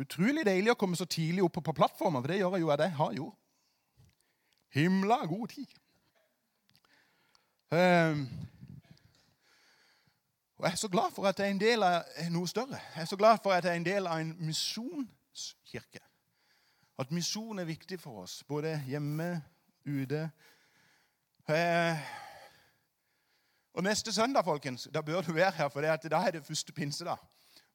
Utrolig 0.00 0.42
deilig 0.46 0.72
å 0.72 0.78
komme 0.78 0.98
så 0.98 1.06
tidlig 1.06 1.44
opp 1.44 1.60
på 1.62 1.74
plattformen, 1.76 2.22
for 2.22 2.32
det 2.32 2.40
gjør 2.40 2.56
jeg 2.56 2.64
jo 2.64 2.70
jeg 2.74 2.96
har 2.98 3.12
jo 3.14 3.28
himla 4.74 5.20
god 5.30 5.48
tid. 5.48 5.76
Um, 7.70 8.24
og 10.58 10.66
jeg 10.66 10.72
er 10.72 10.76
så 10.76 10.88
glad 10.88 11.10
for 11.14 11.26
at 11.26 11.38
jeg 11.38 11.46
er 11.46 11.50
en 11.50 11.60
del 11.60 11.82
av 11.82 12.02
noe 12.30 12.48
større. 12.48 12.80
Jeg 12.94 13.02
er 13.02 13.10
så 13.10 13.16
glad 13.16 13.38
for 13.42 13.54
at 13.54 13.64
jeg 13.64 13.72
er 13.72 13.76
en 13.76 13.86
del 13.86 14.06
av 14.06 14.20
en 14.20 14.34
misjonskirke. 14.38 16.02
At 16.98 17.10
misjon 17.10 17.58
er 17.58 17.66
viktig 17.66 17.98
for 18.00 18.22
oss, 18.22 18.42
både 18.48 18.76
hjemme, 18.86 19.42
ute. 19.84 20.30
Eh, 21.48 22.04
og 23.74 23.82
Neste 23.82 24.12
søndag 24.12 24.44
folkens, 24.44 24.88
da 24.94 25.02
bør 25.02 25.22
du 25.22 25.32
være 25.32 25.50
her, 25.50 25.68
for 25.68 25.82
da 25.82 26.20
er 26.26 26.30
det 26.30 26.46
første 26.46 26.72
pinsedag. 26.72 27.18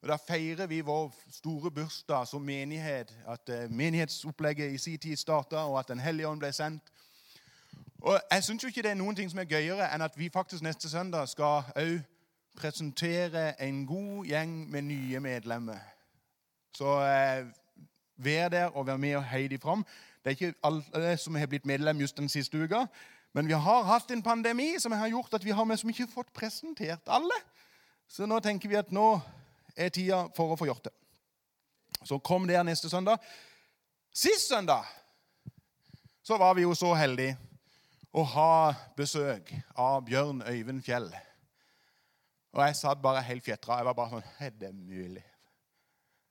Og 0.02 0.08
Da 0.08 0.16
feirer 0.16 0.66
vi 0.66 0.80
vår 0.80 1.14
store 1.30 1.70
bursdag 1.70 2.26
som 2.26 2.42
menighet. 2.42 3.14
At 3.28 3.48
uh, 3.48 3.70
menighetsopplegget 3.70 4.72
i 4.72 4.78
sin 4.78 4.98
tid 4.98 5.16
starta, 5.16 5.56
og 5.56 5.78
at 5.78 5.88
Den 5.88 6.00
hellige 6.00 6.28
ånd 6.28 6.40
ble 6.40 6.52
sendt. 6.52 6.82
Og 8.00 8.20
Jeg 8.30 8.44
syns 8.44 8.64
ikke 8.64 8.82
det 8.82 8.90
er 8.90 8.94
noen 8.94 9.16
ting 9.16 9.30
som 9.30 9.38
er 9.38 9.44
gøyere 9.44 9.90
enn 9.94 10.02
at 10.02 10.18
vi 10.18 10.30
faktisk 10.32 10.62
neste 10.62 10.88
søndag 10.88 11.28
skal 11.28 11.68
òg 11.76 12.00
presentere 12.56 13.62
en 13.62 13.86
god 13.86 14.26
gjeng 14.26 14.70
med 14.70 14.82
nye 14.82 15.20
medlemmer. 15.20 15.78
Så 16.74 17.00
eh, 17.00 17.46
vær 18.16 18.48
der 18.48 18.76
og 18.76 18.86
vær 18.86 18.96
med 18.96 19.16
og 19.16 19.24
hei 19.24 19.48
dem 19.48 19.60
fram. 19.60 19.84
Det 20.24 20.26
er 20.26 20.30
ikke 20.30 20.54
alle 20.64 21.16
som 21.16 21.34
har 21.34 21.46
blitt 21.46 21.66
medlem 21.66 22.00
just 22.00 22.16
den 22.16 22.28
siste 22.28 22.58
uka. 22.58 22.86
Men 23.32 23.48
vi 23.48 23.52
har 23.52 23.82
hatt 23.82 24.10
en 24.10 24.22
pandemi 24.22 24.74
som 24.78 24.92
har 24.92 25.08
gjort 25.08 25.34
at 25.34 25.44
vi 25.44 25.50
har 25.50 25.64
med 25.64 25.76
som 25.76 25.90
ikke 25.90 26.08
fått 26.14 26.32
presentert 26.32 27.06
alle. 27.06 27.36
Så 28.08 28.26
nå 28.26 28.40
tenker 28.40 28.68
vi 28.68 28.74
at 28.74 28.92
nå 28.92 29.20
er 29.76 29.92
tida 29.94 30.24
for 30.36 30.52
å 30.52 30.58
få 30.58 30.68
gjort 30.70 30.88
det. 30.88 30.94
Så 32.04 32.18
kom 32.18 32.48
der 32.48 32.62
neste 32.64 32.88
søndag. 32.90 33.20
Sist 34.14 34.48
søndag 34.48 34.86
så 36.22 36.38
var 36.38 36.54
vi 36.54 36.62
jo 36.62 36.74
så 36.74 36.94
heldige 36.94 37.36
å 38.12 38.24
ha 38.26 38.74
besøk 38.96 39.52
av 39.78 40.04
Bjørn 40.06 40.42
Øyvind 40.46 40.82
Fjell. 40.82 41.10
Og 42.50 42.62
jeg 42.64 42.78
satt 42.80 43.02
bare 43.02 43.22
helt 43.22 43.44
fjetra. 43.46 43.78
Jeg 43.78 43.86
var 43.86 43.98
bare 43.98 44.16
sånn 44.16 44.46
Er 44.46 44.50
det 44.50 44.72
mulig? 44.74 45.22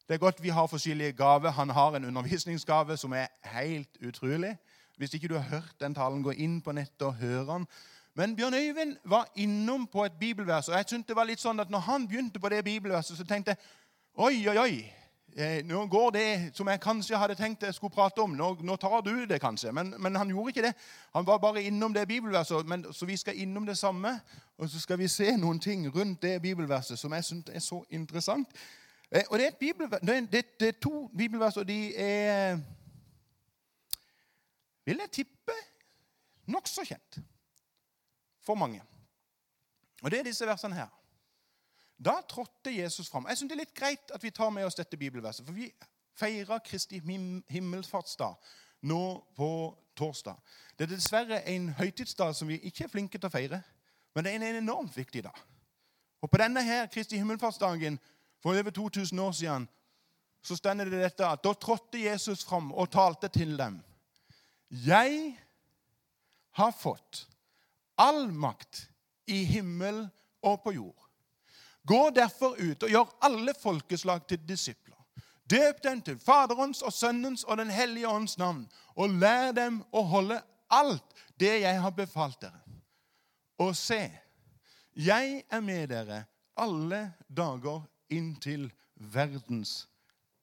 Det 0.08 0.18
er 0.18 0.24
godt 0.24 0.42
vi 0.42 0.50
har 0.50 0.68
forskjellige 0.68 1.14
gaver. 1.14 1.54
Han 1.54 1.70
har 1.70 1.96
en 1.96 2.06
undervisningsgave 2.10 2.98
som 2.98 3.14
er 3.14 3.28
helt 3.46 4.00
utrolig. 4.02 4.56
Hvis 4.98 5.14
ikke 5.14 5.30
du 5.30 5.38
har 5.38 5.48
hørt 5.52 5.76
den 5.80 5.96
talen, 5.96 6.24
gå 6.24 6.34
inn 6.34 6.58
på 6.62 6.74
nettet 6.76 7.06
og 7.08 7.20
hør 7.22 7.44
den. 7.54 7.68
Men 8.16 8.36
Bjørn 8.36 8.54
Øyvind 8.54 8.98
var 9.06 9.32
innom 9.36 9.88
på 9.88 10.06
et 10.06 10.14
bibelvers, 10.20 10.70
og 10.70 10.76
jeg 10.76 10.86
synes 10.88 11.06
det 11.08 11.16
var 11.16 11.28
litt 11.30 11.40
sånn 11.40 11.60
at 11.60 11.70
når 11.70 11.80
han 11.80 12.08
begynte 12.08 12.40
på 12.40 12.50
det 12.50 12.64
bibelverset, 12.64 13.18
så 13.18 13.26
tenkte 13.26 13.54
jeg 13.54 13.58
oi, 14.20 14.48
oi, 14.50 14.58
oi. 14.58 15.00
Eh, 15.38 15.66
nå 15.66 15.86
går 15.88 16.10
det 16.12 16.52
som 16.58 16.68
jeg 16.68 16.82
kanskje 16.82 17.18
hadde 17.18 17.36
tenkt 17.38 17.64
jeg 17.64 17.74
skulle 17.74 17.94
prate 17.94 18.22
om. 18.22 18.34
Nå, 18.36 18.50
nå 18.66 18.76
tar 18.76 19.02
du 19.06 19.26
det, 19.30 19.38
kanskje. 19.42 19.72
Men, 19.72 19.94
men, 20.00 20.16
han 20.16 20.30
gjorde 20.30 20.50
ikke 20.50 20.66
det. 20.66 20.74
Han 21.14 21.28
var 21.28 21.38
bare 21.38 21.64
innom 21.64 21.94
det 21.94 22.08
bibelverset. 22.08 22.68
Men, 22.68 22.86
så 22.94 23.06
vi 23.06 23.18
skal 23.18 23.38
innom 23.38 23.66
det 23.66 23.78
samme, 23.78 24.20
og 24.58 24.70
så 24.70 24.80
skal 24.80 25.00
vi 25.00 25.08
se 25.08 25.38
noen 25.38 25.60
ting 25.60 25.88
rundt 25.96 26.22
det 26.22 26.42
bibelverset 26.42 27.00
som 27.00 27.14
jeg 27.14 27.24
syns 27.24 27.54
er 27.54 27.60
så 27.60 27.84
interessant. 27.90 28.50
Eh, 29.12 29.24
og 29.30 29.40
det 29.40 29.48
er, 29.48 29.58
bibelvers, 29.60 30.02
det, 30.32 30.68
er 30.68 30.72
to 30.82 31.08
bibelvers, 31.18 31.58
og 31.58 31.68
de 31.68 31.96
er 31.96 32.60
Vil 34.86 34.98
jeg 34.98 35.12
tippe 35.12 35.54
nokså 36.50 36.84
kjent 36.84 37.20
for 38.50 38.58
mange. 38.58 38.82
Og 40.02 40.12
det 40.12 40.20
er 40.20 40.24
disse 40.24 40.48
versene 40.48 40.76
her. 40.76 40.90
Da 42.06 42.16
trådte 42.30 42.72
Jesus 42.74 43.10
fram. 43.10 43.28
Jeg 43.30 43.38
synes 43.38 43.50
Det 43.50 43.60
er 43.60 43.66
litt 43.66 43.76
greit 43.76 44.12
at 44.16 44.24
vi 44.24 44.32
tar 44.32 44.50
med 44.50 44.66
oss 44.66 44.76
dette 44.76 44.98
bibelverset. 44.98 45.46
For 45.46 45.54
vi 45.54 45.70
feirer 46.18 46.60
Kristi 46.66 47.02
himmelsfartsdag 47.50 48.36
nå 48.82 49.02
på 49.36 49.50
torsdag. 49.96 50.36
Det 50.80 50.88
er 50.88 50.96
dessverre 50.96 51.42
en 51.52 51.70
høytidsdag 51.70 52.36
som 52.36 52.48
vi 52.48 52.58
ikke 52.64 52.88
er 52.88 52.94
flinke 52.94 53.20
til 53.20 53.28
å 53.28 53.34
feire. 53.34 53.62
Men 54.16 54.26
det 54.26 54.34
er 54.34 54.42
en 54.42 54.64
enormt 54.64 54.98
viktig 54.98 55.24
dag. 55.24 55.44
Og 56.22 56.32
På 56.32 56.38
denne 56.38 56.64
her 56.64 56.88
Kristi 56.88 57.18
himmelfartsdagen 57.18 58.00
for 58.42 58.58
over 58.58 58.72
2000 58.72 59.20
år 59.20 59.32
siden 59.32 59.68
så 60.42 60.56
stender 60.56 60.90
det 60.90 61.04
dette 61.04 61.28
at 61.28 61.44
da 61.44 61.54
trådte 61.54 62.00
Jesus 62.00 62.46
fram 62.46 62.72
og 62.72 62.92
talte 62.92 63.28
til 63.28 63.58
dem. 63.58 63.82
Jeg 64.70 65.38
har 66.52 66.72
fått 66.72 67.28
all 68.00 68.30
makt 68.32 68.86
i 69.28 69.44
himmel 69.46 70.08
og 70.42 70.64
på 70.64 70.74
jord. 70.74 71.10
Gå 71.88 72.10
derfor 72.16 72.56
ut 72.60 72.84
og 72.84 72.92
gjør 72.92 73.12
alle 73.26 73.54
folkeslag 73.62 74.28
til 74.28 74.42
disipler. 74.48 74.98
Døp 75.50 75.84
dem 75.84 76.02
til 76.06 76.20
Faderens 76.22 76.82
og 76.86 76.94
Sønnens 76.94 77.44
og 77.44 77.58
Den 77.58 77.70
hellige 77.70 78.08
ånds 78.08 78.38
navn, 78.38 78.68
og 78.96 79.10
lær 79.10 79.52
dem 79.52 79.82
å 79.92 80.04
holde 80.06 80.42
alt 80.70 81.16
det 81.40 81.62
jeg 81.64 81.82
har 81.82 81.96
befalt 81.96 82.42
dere. 82.42 82.62
Og 83.60 83.76
se, 83.76 84.04
jeg 84.96 85.44
er 85.50 85.62
med 85.62 85.90
dere 85.90 86.24
alle 86.60 87.14
dager 87.28 87.82
inntil 88.10 88.70
verdens 88.96 89.88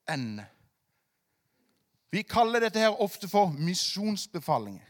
ende. 0.09 0.45
Vi 2.11 2.23
kaller 2.23 2.63
dette 2.63 2.79
her 2.79 3.01
ofte 3.03 3.27
for 3.27 3.51
misjonsbefalinger. 3.51 4.85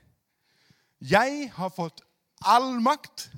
Jeg 1.01 1.51
har 1.53 1.69
fått 1.69 2.01
all 2.46 2.81
makt. 2.81 3.31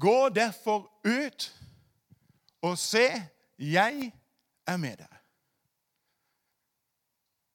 Gå 0.00 0.28
derfor 0.28 0.90
ut 1.04 1.54
og 2.62 2.78
se, 2.78 3.06
jeg 3.58 4.12
er 4.66 4.76
med 4.76 4.96
dere. 4.96 5.16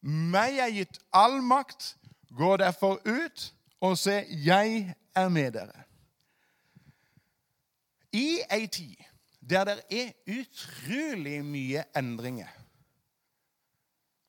Meg 0.02 0.58
er 0.58 0.72
gitt 0.74 1.00
all 1.14 1.42
makt. 1.44 1.96
Gå 2.38 2.58
derfor 2.58 3.02
ut 3.06 3.54
og 3.82 3.98
se, 3.98 4.26
jeg 4.46 4.96
er 5.16 5.30
med 5.30 5.52
dere. 5.52 5.84
I 8.12 8.42
ei 8.52 8.68
tid 8.68 8.96
der 9.50 9.64
det 9.64 9.84
er 9.90 10.12
utrolig 10.28 11.46
mye 11.46 11.84
endringer 11.98 12.48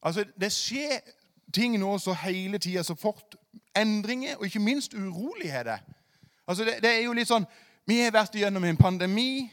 Altså, 0.02 0.24
Det 0.40 0.52
skjer 0.52 0.98
ting 1.54 1.78
nå 1.78 1.98
så 1.98 2.12
hele 2.12 2.58
tida 2.58 2.82
så 2.82 2.94
fort 2.94 3.36
endringer 3.76 4.36
og 4.36 4.44
ikke 4.46 4.60
minst 4.60 4.94
uroligheter. 4.94 5.78
Altså 6.46 6.64
det, 6.64 6.74
det, 6.82 6.90
er 6.90 7.02
jo 7.04 7.12
litt 7.12 7.28
sånn, 7.28 7.46
Vi 7.86 7.98
har 7.98 8.12
vært 8.14 8.34
gjennom 8.38 8.64
en 8.64 8.76
pandemi. 8.78 9.52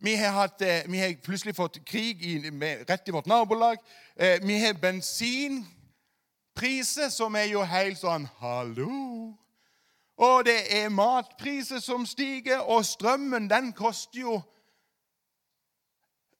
Vi 0.00 0.14
har, 0.14 0.30
hatt, 0.36 0.62
eh, 0.62 0.84
vi 0.88 0.98
har 1.00 1.14
plutselig 1.24 1.54
fått 1.56 1.84
krig 1.84 2.24
i, 2.24 2.50
med, 2.50 2.84
rett 2.88 3.08
i 3.08 3.12
vårt 3.12 3.26
nabolag. 3.26 3.76
Eh, 4.16 4.38
vi 4.44 4.60
har 4.60 4.74
bensinpriser 4.80 7.08
som 7.08 7.36
er 7.36 7.44
jo 7.52 7.62
helt 7.64 7.98
sånn 8.00 8.28
Hallo! 8.40 9.36
Og 10.20 10.44
det 10.44 10.76
er 10.76 10.88
matpriser 10.92 11.80
som 11.80 12.06
stiger, 12.06 12.60
og 12.60 12.84
strømmen 12.84 13.50
den 13.50 13.72
koster 13.72 14.20
jo 14.20 14.42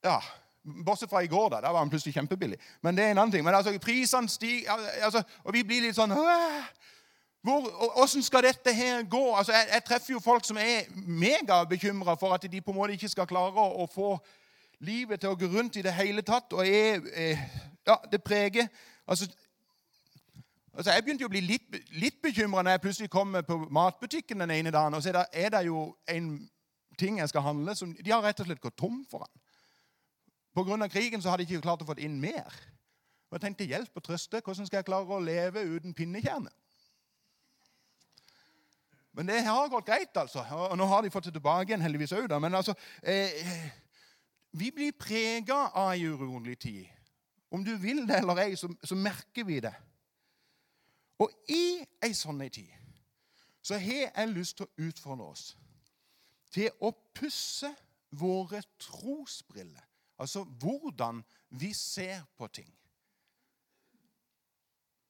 Ja, 0.04 0.20
Bortsett 0.84 1.10
fra 1.10 1.22
i 1.24 1.28
går, 1.28 1.48
da. 1.48 1.60
Da 1.60 1.72
var 1.72 1.80
den 1.80 1.90
plutselig 1.90 2.14
kjempebillig. 2.14 2.58
Men 2.82 2.96
det 2.96 3.04
er 3.04 3.10
en 3.10 3.18
annen 3.18 3.32
ting. 3.32 3.44
Men 3.44 3.54
altså, 3.54 3.72
prisene 3.80 4.28
stiger, 4.28 4.76
altså, 5.02 5.22
og 5.44 5.54
vi 5.56 5.62
blir 5.64 5.86
litt 5.86 5.96
sånn 5.96 6.12
Åssen 7.44 8.22
skal 8.22 8.42
dette 8.44 8.72
her 8.72 9.02
gå? 9.08 9.34
Altså, 9.34 9.52
jeg, 9.52 9.68
jeg, 9.72 9.84
treffer 9.84 10.12
jo 10.12 10.20
folk 10.20 10.44
som 10.44 10.56
er 10.60 10.84
megabekymra 11.06 12.14
for 12.20 12.34
at 12.34 12.44
de 12.52 12.60
på 12.60 12.70
en 12.70 12.76
måte 12.76 12.92
ikke 12.92 13.08
skal 13.08 13.26
klare 13.26 13.56
å, 13.56 13.84
å, 13.84 13.86
få 13.88 14.18
livet 14.84 15.20
til 15.20 15.32
å 15.32 15.38
gå 15.40 15.48
rundt 15.48 15.78
i 15.80 15.84
det 15.84 15.94
hele 15.96 16.22
tatt. 16.22 16.52
Og 16.52 16.68
er, 16.68 17.00
eh, 17.16 17.40
ja, 17.86 17.96
det 18.12 18.20
preger 18.22 18.68
altså, 19.06 19.30
altså, 20.74 20.92
Jeg 20.92 21.04
begynte 21.04 21.24
jo 21.24 21.32
å 21.32 21.32
bli 21.32 21.40
litt, 21.40 21.80
litt 21.96 22.20
bekymra 22.22 22.62
når 22.62 22.76
jeg 22.76 22.84
plutselig 22.84 23.10
kommer 23.10 23.42
på 23.42 23.56
matbutikken 23.70 24.44
den 24.44 24.50
ene 24.58 24.70
dagen, 24.70 24.94
og 24.94 25.02
så 25.02 25.08
er 25.08 25.22
det, 25.22 25.26
er 25.32 25.50
det 25.56 25.66
jo 25.66 25.94
en 26.08 26.32
ting 26.98 27.18
jeg 27.18 27.28
skal 27.28 27.46
handle 27.46 27.74
som 27.74 27.96
De 27.96 28.12
har 28.12 28.20
rett 28.20 28.40
og 28.40 28.50
slett 28.50 28.60
gått 28.60 28.76
tom 28.76 29.00
for 29.08 29.24
den. 29.24 29.40
Pga. 30.52 30.88
krigen 30.88 31.22
så 31.22 31.30
har 31.30 31.38
de 31.38 31.48
ikke 31.48 31.62
klart 31.64 31.80
å 31.82 31.88
få 31.88 31.96
inn 31.96 32.20
mer. 32.20 32.52
Og 33.30 33.38
jeg 33.38 33.46
tenkte 33.46 33.64
hjelp 33.64 33.96
og 33.96 34.02
trøste. 34.02 34.42
Hvordan 34.44 34.66
skal 34.66 34.82
jeg 34.82 34.90
klare 34.90 35.06
å 35.06 35.22
leve 35.22 35.62
uten 35.62 35.94
pinnekjerne? 35.94 36.50
Men 39.20 39.28
det 39.28 39.42
har 39.44 39.68
gått 39.68 39.84
greit, 39.84 40.16
altså. 40.16 40.40
Og 40.70 40.78
nå 40.80 40.86
har 40.88 41.02
de 41.04 41.10
fått 41.12 41.26
det 41.28 41.34
tilbake 41.34 41.68
igjen, 41.68 41.82
heldigvis 41.84 42.14
òg. 42.16 42.32
Men 42.40 42.54
altså 42.56 42.72
eh, 43.04 43.34
Vi 44.56 44.70
blir 44.72 44.94
prega 44.96 45.58
av 45.76 45.90
ei 45.92 46.06
urolig 46.08 46.54
tid. 46.58 46.86
Om 47.52 47.60
du 47.66 47.74
vil 47.76 48.06
det 48.08 48.16
eller 48.22 48.38
ei, 48.40 48.54
så, 48.56 48.70
så 48.80 48.96
merker 48.96 49.44
vi 49.44 49.58
det. 49.60 49.74
Og 51.20 51.52
i 51.52 51.82
ei 52.00 52.14
sånn 52.16 52.40
tid 52.48 52.70
så 53.60 53.76
har 53.76 54.06
jeg 54.06 54.30
lyst 54.32 54.56
til 54.56 54.64
å 54.64 54.86
utfordre 54.88 55.26
oss 55.34 55.42
til 56.50 56.70
å 56.80 56.88
pusse 57.12 57.68
våre 58.16 58.62
trosbriller. 58.80 59.84
Altså 60.16 60.46
hvordan 60.62 61.20
vi 61.60 61.74
ser 61.76 62.24
på 62.40 62.48
ting. 62.48 62.72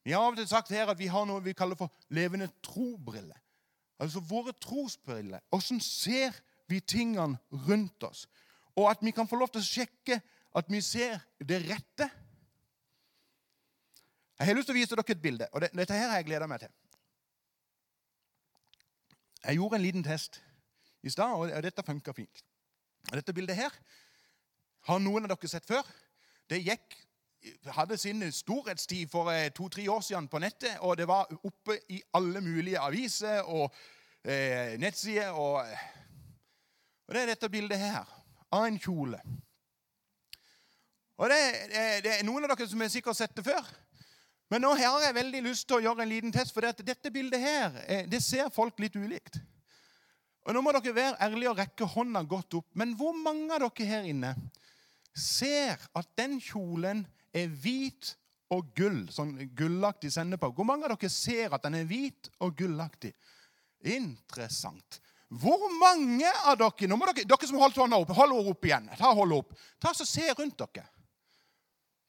Vi 0.02 0.18
har 0.18 0.26
av 0.26 0.34
og 0.34 0.42
til 0.42 0.50
sagt 0.50 0.74
her 0.74 0.90
at 0.90 0.98
vi 0.98 1.06
har 1.14 1.30
noe 1.30 1.46
vi 1.46 1.54
kaller 1.54 1.78
for 1.78 1.94
levende 2.10 2.50
trobriller. 2.58 3.38
Altså 4.00 4.22
våre 4.24 4.54
trosbriller. 4.56 5.42
Åssen 5.52 5.80
ser 5.84 6.36
vi 6.70 6.80
tingene 6.80 7.38
rundt 7.68 8.02
oss? 8.06 8.26
Og 8.78 8.88
at 8.90 9.02
vi 9.04 9.12
kan 9.12 9.28
få 9.28 9.36
lov 9.36 9.50
til 9.52 9.60
å 9.60 9.66
sjekke 9.66 10.20
at 10.56 10.70
vi 10.72 10.80
ser 10.82 11.20
det 11.44 11.60
rette, 11.68 12.08
Jeg 14.40 14.48
har 14.48 14.56
lyst 14.56 14.70
til 14.70 14.72
å 14.72 14.78
vise 14.78 14.96
dere 14.96 15.12
et 15.12 15.20
bilde, 15.20 15.46
og 15.52 15.60
det, 15.60 15.68
dette 15.76 15.92
her 15.92 16.06
har 16.08 16.16
jeg 16.22 16.30
gleda 16.30 16.46
meg 16.48 16.62
til. 16.62 16.70
Jeg 19.44 19.58
gjorde 19.58 19.76
en 19.76 19.82
liten 19.84 20.04
test 20.04 20.38
i 21.04 21.12
stad, 21.12 21.34
og 21.36 21.52
dette 21.66 21.84
funka 21.84 22.14
fint. 22.16 22.40
Og 23.10 23.18
dette 23.18 23.34
bildet 23.36 23.58
her 23.58 23.76
har 24.88 25.02
noen 25.04 25.28
av 25.28 25.34
dere 25.34 25.50
sett 25.52 25.68
før. 25.68 25.84
Det 26.48 26.62
gikk, 26.64 26.96
hadde 27.72 27.96
sin 27.96 28.22
storhetstid 28.32 29.08
for 29.10 29.30
eh, 29.32 29.50
to-tre 29.52 29.88
år 29.90 30.00
siden 30.00 30.28
på 30.28 30.38
nettet, 30.38 30.78
og 30.80 30.96
det 30.96 31.08
var 31.08 31.30
oppe 31.44 31.78
i 31.88 32.00
alle 32.14 32.40
mulige 32.40 32.78
aviser 32.78 33.42
og 33.42 33.74
eh, 34.24 34.78
nettsider. 34.80 35.30
Og, 35.30 35.64
og, 37.06 37.14
det 37.14 37.22
er 37.22 37.32
dette 37.32 37.48
bildet 37.48 37.78
her 37.78 38.08
av 38.52 38.66
en 38.66 38.78
kjole. 38.78 39.20
Og 41.20 41.28
det, 41.28 41.40
det, 41.72 41.84
det, 42.04 42.12
er 42.18 42.24
noen 42.24 42.44
av 42.44 42.54
dere 42.54 42.68
som 42.68 42.80
har 42.80 42.92
sikkert 42.92 43.18
sett 43.18 43.36
det 43.36 43.44
før. 43.44 43.66
Men 44.50 44.64
nå 44.64 44.72
har 44.74 45.04
jeg 45.04 45.14
veldig 45.14 45.42
lyst 45.46 45.68
til 45.68 45.78
å 45.78 45.84
gjøre 45.84 46.02
en 46.02 46.10
liten 46.10 46.32
test, 46.34 46.52
for 46.54 46.64
dette 46.66 47.12
bildet 47.14 47.40
her, 47.40 47.76
eh, 47.86 48.06
det 48.10 48.22
ser 48.24 48.50
folk 48.52 48.80
litt 48.82 48.96
ulikt. 48.96 49.40
Og 50.48 50.56
Nå 50.56 50.62
må 50.64 50.72
dere 50.72 50.96
være 50.96 51.20
ærlige 51.22 51.50
og 51.52 51.58
rekke 51.60 51.86
hånda 51.92 52.24
godt 52.26 52.56
opp. 52.58 52.68
Men 52.74 52.96
hvor 52.98 53.14
mange 53.14 53.52
av 53.54 53.62
dere 53.62 53.86
her 53.86 54.08
inne 54.08 54.34
ser 55.14 55.78
at 55.96 56.08
den 56.18 56.38
kjolen 56.42 57.04
er 57.36 57.50
hvit 57.62 58.14
og 58.50 58.72
gull? 58.76 59.04
Sånn 59.14 59.36
gullaktig 59.56 60.12
sendepapir. 60.14 60.56
Hvor 60.58 60.68
mange 60.68 60.88
av 60.88 60.96
dere 60.96 61.12
ser 61.12 61.54
at 61.54 61.66
den 61.66 61.78
er 61.80 61.88
hvit 61.88 62.30
og 62.42 62.56
gullaktig? 62.58 63.12
Interessant. 63.94 65.00
Hvor 65.30 65.68
mange 65.78 66.30
av 66.50 66.58
dere 66.58 66.88
nå 66.90 66.98
må 66.98 67.06
dere, 67.10 67.26
dere 67.28 67.46
som 67.48 67.60
holdt 67.62 67.78
hånda 67.78 68.00
opp, 68.02 68.10
hold 68.18 68.34
opp 68.50 68.66
igjen. 68.66 68.88
Ta 68.98 69.12
hold 69.14 69.36
opp. 69.36 69.54
Ta 69.78 69.94
så 69.94 70.08
Se 70.08 70.26
rundt 70.34 70.58
dere. 70.58 70.88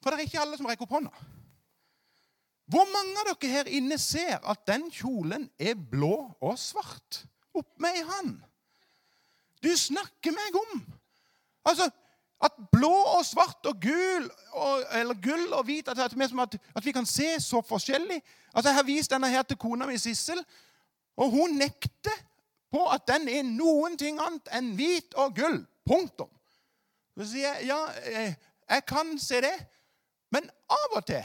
For 0.02 0.10
det 0.10 0.24
er 0.24 0.30
ikke 0.32 0.42
alle 0.42 0.58
som 0.58 0.70
rekker 0.70 0.88
opp 0.88 0.98
hånda. 0.98 1.14
Hvor 2.72 2.88
mange 2.90 3.20
av 3.22 3.28
dere 3.34 3.52
her 3.52 3.70
inne 3.70 3.98
ser 4.02 4.40
at 4.40 4.64
den 4.70 4.88
kjolen 4.94 5.50
er 5.60 5.76
blå 5.76 6.16
og 6.40 6.58
svart? 6.60 7.26
Opp 7.54 7.76
med 7.84 8.00
ei 8.00 8.06
hånd. 8.08 8.38
Du 9.62 9.70
snakker 9.78 10.34
meg 10.34 10.56
om. 10.58 10.80
Altså, 11.68 11.92
At 12.42 12.52
blå 12.72 12.94
og 13.18 13.26
svart 13.26 13.66
og 13.70 13.78
gul 13.82 14.30
og, 14.52 14.84
eller 14.98 15.18
gull 15.22 15.54
og 15.54 15.64
hvit 15.68 15.88
at, 15.88 16.00
at, 16.00 16.14
at, 16.76 16.86
vi 16.86 16.92
kan 16.92 17.06
se 17.06 17.40
så 17.40 17.62
forskjellig. 17.62 18.22
At 18.56 18.66
Jeg 18.66 18.76
har 18.76 18.84
vist 18.84 19.12
denne 19.12 19.30
her 19.30 19.44
til 19.44 19.58
kona 19.58 19.86
mi 19.86 19.98
Sissel, 19.98 20.42
og 21.18 21.30
hun 21.30 21.50
nekter 21.50 22.18
på 22.72 22.86
at 22.90 23.06
den 23.08 23.30
er 23.30 23.44
noen 23.44 23.98
ting 23.98 24.20
annet 24.22 24.50
enn 24.56 24.74
hvit 24.76 25.14
og 25.14 25.36
gull. 25.36 25.62
Punktum. 25.86 26.30
Så 27.18 27.28
sier 27.34 27.60
jeg 27.60 27.68
ja, 27.68 27.78
jeg, 28.06 28.36
jeg 28.70 28.86
kan 28.88 29.14
se 29.20 29.42
det, 29.44 29.56
men 30.32 30.50
av 30.70 30.98
og 30.98 31.06
til 31.06 31.24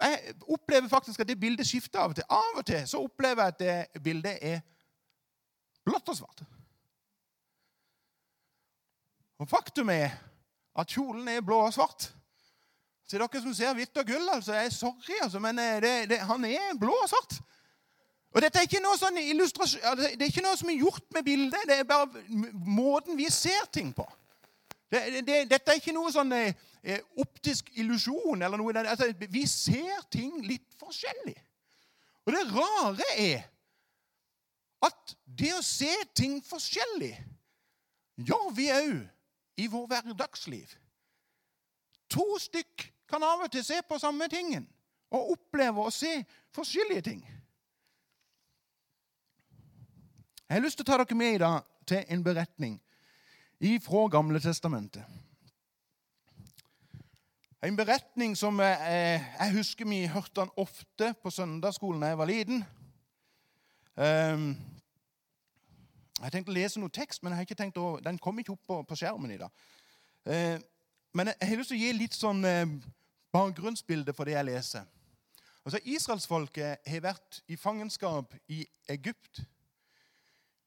jeg 0.00 0.34
opplever 0.48 0.88
faktisk 0.88 1.20
at 1.20 1.28
det 1.28 1.40
bildet 1.40 1.66
skifter 1.66 2.00
av 2.00 2.14
og 2.14 2.16
til. 2.16 2.24
Av 2.30 2.56
og 2.56 2.64
til 2.66 2.86
så 2.88 3.02
opplever 3.04 3.42
jeg 3.42 3.54
at 3.54 3.58
det 3.60 4.02
bildet 4.02 4.38
er 4.40 4.62
blått 5.84 6.08
og 6.08 6.16
svart. 6.16 6.40
Og 9.40 9.48
Faktum 9.48 9.88
er 9.88 10.10
at 10.78 10.90
kjolen 10.92 11.28
er 11.28 11.44
blå 11.44 11.62
og 11.64 11.72
svart. 11.72 12.10
Til 13.08 13.22
dere 13.22 13.40
som 13.42 13.54
ser 13.56 13.72
hvitt 13.74 13.96
og 13.98 14.06
gull, 14.06 14.28
altså, 14.28 14.52
jeg 14.54 14.68
er 14.68 14.74
sorry, 14.74 15.16
altså, 15.22 15.40
men 15.42 15.58
eh, 15.58 15.78
det, 15.82 15.94
det, 16.10 16.18
han 16.28 16.44
er 16.44 16.76
blå 16.78 16.92
og 16.92 17.08
svart. 17.10 17.40
Og 18.30 18.44
dette 18.44 18.60
er 18.60 18.68
ikke 18.68 18.82
noe 18.84 18.98
sånn 19.00 19.16
illustrasjon, 19.18 19.98
det 19.98 20.20
er 20.20 20.28
ikke 20.28 20.44
noe 20.44 20.58
som 20.60 20.70
er 20.70 20.78
gjort 20.78 21.06
med 21.16 21.24
bildet. 21.26 21.64
Det 21.66 21.78
er 21.80 21.88
bare 21.88 22.06
måten 22.68 23.18
vi 23.18 23.26
ser 23.34 23.64
ting 23.74 23.90
på. 23.96 24.04
Det, 24.92 25.22
det, 25.26 25.38
dette 25.50 25.72
er 25.72 25.80
ikke 25.80 25.94
noe 25.96 26.12
sånn 26.14 26.30
eh, 26.36 26.52
eh, 26.84 27.00
optisk 27.18 27.72
illusjon. 27.80 28.42
eller 28.42 28.60
noe. 28.60 28.74
Altså, 28.84 29.08
vi 29.30 29.46
ser 29.50 30.04
ting 30.12 30.36
litt 30.46 30.76
forskjellig. 30.78 31.34
Og 32.28 32.36
det 32.36 32.44
rare 32.52 33.08
er 33.16 33.48
at 34.86 35.16
det 35.24 35.50
å 35.56 35.64
se 35.64 35.90
ting 36.14 36.38
forskjellig 36.44 37.14
gjør 38.20 38.52
vi 38.54 38.68
òg 38.76 38.92
i 39.60 39.66
vår 39.68 39.86
hverdagsliv. 39.90 40.72
To 42.10 42.26
stykk 42.40 42.86
kan 43.10 43.24
av 43.26 43.44
og 43.44 43.52
til 43.52 43.64
se 43.66 43.80
på 43.86 43.98
samme 44.00 44.28
tingen 44.32 44.66
og 45.10 45.34
oppleve 45.34 45.84
å 45.84 45.92
se 45.94 46.12
forskjellige 46.54 47.06
ting. 47.10 47.22
Jeg 50.46 50.56
har 50.56 50.64
lyst 50.64 50.80
til 50.80 50.86
å 50.86 50.90
ta 50.90 50.98
dere 51.02 51.18
med 51.18 51.36
i 51.36 51.42
dag 51.42 51.66
til 51.86 52.06
en 52.08 52.22
beretning 52.26 52.78
fra 53.84 54.06
Gamle 54.10 54.40
testamentet. 54.40 55.04
En 57.62 57.76
beretning 57.76 58.32
som 58.38 58.56
jeg, 58.64 59.20
jeg 59.36 59.52
husker 59.52 59.84
vi 59.84 60.06
hørte 60.08 60.40
den 60.40 60.52
ofte 60.56 61.12
på 61.22 61.30
søndagsskolen 61.30 62.00
da 62.00 62.14
jeg 62.14 62.18
var 62.18 62.30
liten. 62.30 62.62
Um, 64.00 64.54
jeg 66.26 66.34
tenkte 66.34 66.52
å 66.52 66.56
lese 66.56 66.80
noe 66.80 66.92
tekst, 66.92 67.22
men 67.24 67.32
har 67.32 67.48
tenkt 67.48 67.78
å, 67.80 67.94
den 68.04 68.18
kom 68.20 68.38
ikke 68.40 68.52
opp 68.52 68.64
på, 68.68 68.80
på 68.88 68.98
skjermen 68.98 69.32
i 69.32 69.38
dag. 69.40 69.62
Eh, 70.28 70.58
men 71.16 71.30
jeg, 71.30 71.36
jeg, 71.40 71.48
har 71.48 71.60
lyst 71.60 71.72
til 71.72 71.78
å 71.78 71.84
gi 71.84 71.92
litt 71.96 72.16
sånn 72.16 72.44
eh, 72.44 72.74
bakgrunnsbilde 73.32 74.12
for 74.16 74.28
det 74.28 74.36
jeg 74.36 74.48
leser. 74.50 74.88
Altså, 75.64 75.80
Israelsfolket 75.84 76.84
har 76.88 77.04
vært 77.04 77.40
i 77.48 77.56
fangenskap 77.60 78.34
i 78.52 78.62
Egypt 78.92 79.42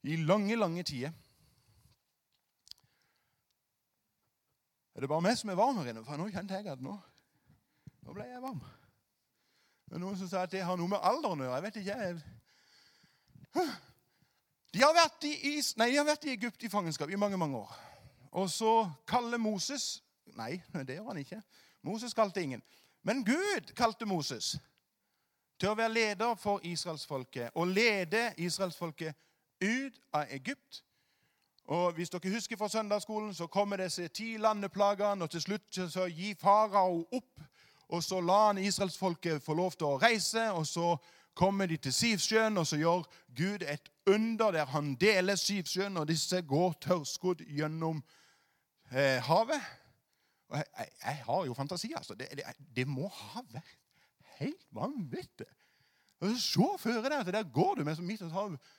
i 0.09 0.17
lange, 0.25 0.57
lange 0.57 0.83
tider. 0.83 1.13
Er 4.93 5.01
det 5.01 5.09
bare 5.09 5.25
meg 5.25 5.37
som 5.37 5.49
er 5.49 5.57
varm 5.57 5.79
her 5.81 5.89
inne? 5.89 6.03
For 6.05 6.19
nå 6.19 6.27
kjente 6.33 6.57
jeg 6.57 6.69
at 6.69 6.81
nå, 6.83 6.97
nå 8.05 8.13
ble 8.13 8.27
jeg 8.29 8.41
varm. 8.43 8.61
Det 9.87 9.97
er 9.97 10.03
noen 10.03 10.17
som 10.17 10.29
sa 10.29 10.43
at 10.45 10.53
det 10.53 10.65
har 10.65 10.77
noe 10.77 10.89
med 10.91 11.01
alderen 11.01 11.41
å 11.41 11.47
gjøre. 11.47 11.57
Jeg 11.57 11.65
vet 11.65 11.81
ikke. 11.81 11.97
Jeg... 12.03 13.65
De 14.73 14.81
har, 14.81 14.93
vært 14.95 15.25
i, 15.29 15.59
nei, 15.77 15.89
de 15.91 15.99
har 15.99 16.07
vært 16.07 16.25
i 16.25 16.33
Egypt 16.33 16.63
i 16.65 16.69
fangenskap 16.71 17.11
i 17.11 17.19
mange 17.19 17.37
mange 17.37 17.59
år. 17.59 17.73
Og 18.41 18.49
så 18.49 18.73
kaller 19.07 19.37
Moses 19.37 20.01
Nei, 20.33 20.55
det 20.73 20.95
gjør 20.95 21.11
han 21.11 21.19
ikke. 21.21 21.37
Moses 21.85 22.15
kalte 22.17 22.41
ingen. 22.41 22.61
Men 23.05 23.19
Gud 23.21 23.67
kalte 23.77 24.07
Moses 24.09 24.55
til 25.61 25.69
å 25.69 25.75
være 25.77 25.93
leder 25.93 26.33
for 26.41 26.63
israelsfolket 26.65 27.53
og 27.53 27.69
lede 27.69 28.31
israelsfolket 28.41 29.13
ut 29.61 29.99
av 30.09 30.31
Egypt 30.33 30.81
og 31.65 31.93
Hvis 31.93 32.09
dere 32.09 32.33
husker 32.33 32.57
fra 32.57 32.67
søndagsskolen, 32.67 33.33
så 33.33 33.47
kommer 33.47 33.77
disse 33.77 34.07
ti 34.07 34.37
landeplagene, 34.37 35.23
og 35.23 35.29
til 35.29 35.41
slutt 35.41 35.79
så 35.89 36.07
gir 36.11 36.35
farao 36.35 37.05
opp. 37.11 37.39
Og 37.87 38.03
så 38.03 38.19
lar 38.19 38.47
han 38.47 38.57
israelsfolket 38.57 39.43
få 39.43 39.53
lov 39.53 39.71
til 39.71 39.87
å 39.87 39.97
reise, 39.97 40.51
og 40.51 40.67
så 40.67 40.97
kommer 41.35 41.65
de 41.65 41.77
til 41.77 41.93
Sivsjøen, 41.93 42.57
og 42.57 42.67
så 42.67 42.77
gjør 42.77 43.05
Gud 43.37 43.65
et 43.67 43.89
under 44.07 44.51
der 44.51 44.65
han 44.65 44.95
deler 44.95 45.35
Sivsjøen, 45.35 45.97
og 45.97 46.07
disse 46.07 46.41
går 46.41 46.75
tørrskodd 46.81 47.45
gjennom 47.47 48.03
eh, 48.91 49.21
havet. 49.23 49.61
Og 50.49 50.57
jeg, 50.57 50.65
jeg, 50.77 50.89
jeg, 51.05 51.23
har 51.25 51.45
jo 51.45 51.53
fantasi, 51.53 51.93
altså. 51.97 52.13
Det, 52.13 52.27
det, 52.31 52.43
det 52.75 52.87
må 52.87 53.07
ha 53.07 53.41
vært 53.51 53.79
helt 54.39 54.67
vanvittig. 54.71 55.49
Se 56.39 56.67
føre 56.79 57.09
deg 57.09 57.19
at 57.19 57.33
der 57.35 57.49
går 57.51 57.75
du 57.75 57.83
med 57.83 57.95
så 57.95 58.05
midt 58.05 58.21
i 58.21 58.31
havet. 58.31 58.71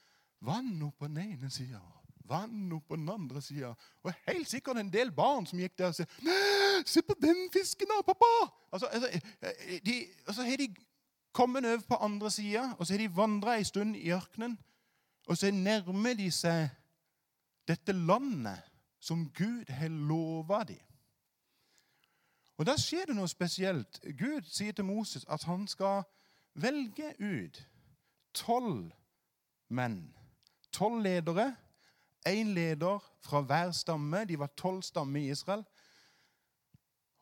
Vann 0.44 0.82
opp 0.82 0.98
på 0.98 1.08
den 1.08 1.20
ene 1.24 1.50
sida 1.50 1.82
vann 2.28 2.72
opp 2.72 2.88
på 2.88 2.96
den 2.96 3.08
andre 3.08 3.42
sida. 3.42 3.74
Og 4.02 4.12
helt 4.28 4.48
sikkert 4.50 4.80
en 4.80 4.92
del 4.92 5.12
barn 5.14 5.46
som 5.48 5.60
gikk 5.60 5.76
der 5.78 5.90
og 5.90 5.94
sa 5.94 6.04
'Se 6.86 7.02
på 7.02 7.14
den 7.20 7.48
fisken, 7.52 7.86
da, 7.88 8.02
pappa!' 8.02 8.50
Altså, 8.72 8.86
altså, 8.86 9.08
eh, 9.42 9.80
de, 9.86 10.06
altså, 10.26 10.42
de 10.42 10.74
kommet 11.34 11.66
over 11.66 11.82
på 11.88 11.98
andre 12.00 12.30
sida, 12.30 12.68
og 12.78 12.86
så 12.86 12.94
har 12.94 13.02
de 13.02 13.16
vandra 13.16 13.58
en 13.58 13.64
stund 13.64 13.96
i 13.96 14.10
ørkenen. 14.14 14.58
Og 15.26 15.36
så 15.36 15.50
nærmer 15.50 16.14
de 16.14 16.30
seg 16.30 16.68
dette 17.68 17.92
landet 17.92 18.62
som 19.00 19.26
Gud 19.36 19.68
har 19.68 19.88
lova 19.88 20.64
dem. 20.64 20.80
Og 22.56 22.66
Da 22.66 22.76
skjer 22.78 23.08
det 23.10 23.16
noe 23.16 23.28
spesielt. 23.28 23.98
Gud 24.18 24.46
sier 24.46 24.72
til 24.72 24.86
Moses 24.86 25.24
at 25.28 25.42
han 25.42 25.66
skal 25.68 26.04
velge 26.54 27.10
ut 27.18 27.58
tolv 28.34 28.92
menn. 29.74 30.14
Tolv 30.72 31.02
ledere 31.02 31.56
én 32.28 32.54
leder 32.54 33.02
fra 33.20 33.40
hver 33.40 33.72
stamme. 33.72 34.24
De 34.24 34.38
var 34.38 34.52
tolv 34.56 34.82
stammer 34.82 35.20
i 35.20 35.30
Israel. 35.30 35.64